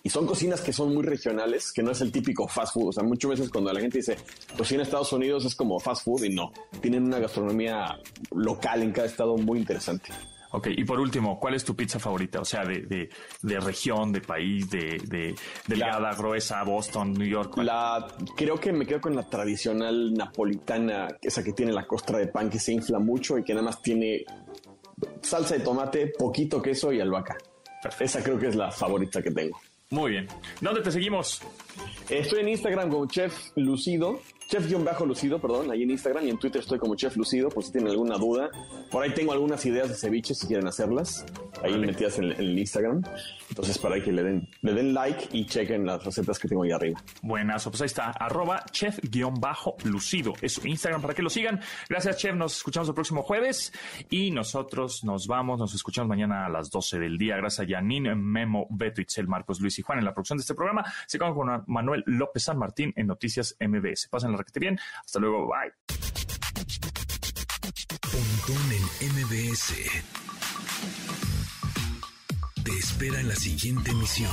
[0.04, 2.90] Y son cocinas que son muy regionales, que no es el típico fast food.
[2.90, 4.18] O sea, muchas veces cuando la gente dice
[4.58, 6.52] cocina de Estados Unidos es como fast food y no.
[6.82, 7.98] Tienen una gastronomía
[8.36, 10.10] local en cada estado muy interesante.
[10.56, 12.40] Ok, y por último, ¿cuál es tu pizza favorita?
[12.40, 13.10] O sea, de, de,
[13.42, 15.34] de región, de país, de, de
[15.68, 17.54] delgada, gruesa, Boston, New York.
[17.56, 17.66] ¿cuál?
[17.66, 22.28] La, creo que me quedo con la tradicional napolitana, esa que tiene la costra de
[22.28, 24.26] pan que se infla mucho y que nada más tiene
[25.22, 27.36] salsa de tomate, poquito queso y albahaca.
[28.00, 29.60] Esa creo que es la favorita que tengo.
[29.90, 30.28] Muy bien.
[30.62, 31.42] ¿Dónde te seguimos?
[32.10, 34.20] Estoy en Instagram como Chef Lucido,
[34.50, 37.90] Chef-Lucido, perdón, ahí en Instagram y en Twitter estoy como Chef Lucido, por si tienen
[37.90, 38.52] alguna duda.
[38.92, 41.26] Por ahí tengo algunas ideas de ceviche si quieren hacerlas,
[41.64, 43.02] ahí metidas en, el- en el Instagram.
[43.50, 46.72] Entonces, para que le den, le den like y chequen las recetas que tengo ahí
[46.72, 47.02] arriba.
[47.22, 50.34] Buenazo, pues ahí está, arroba chef-lucido.
[50.42, 51.60] Es su Instagram para que lo sigan.
[51.90, 52.36] Gracias, chef.
[52.36, 53.72] Nos escuchamos el próximo jueves
[54.10, 57.38] y nosotros nos vamos, nos escuchamos mañana a las 12 del día.
[57.38, 60.54] Gracias a Janine, Memo, Beto, Itzel, Marcos, Luis y Juan en la producción de este
[60.54, 60.84] programa.
[61.08, 64.08] Se con Manuel López San Martín en Noticias MBS.
[64.10, 64.80] Pasen la requete bien.
[65.06, 65.48] Hasta luego.
[65.48, 65.74] Bye.
[68.02, 69.74] Pontón en MBS.
[72.64, 74.32] Te espera en la siguiente emisión.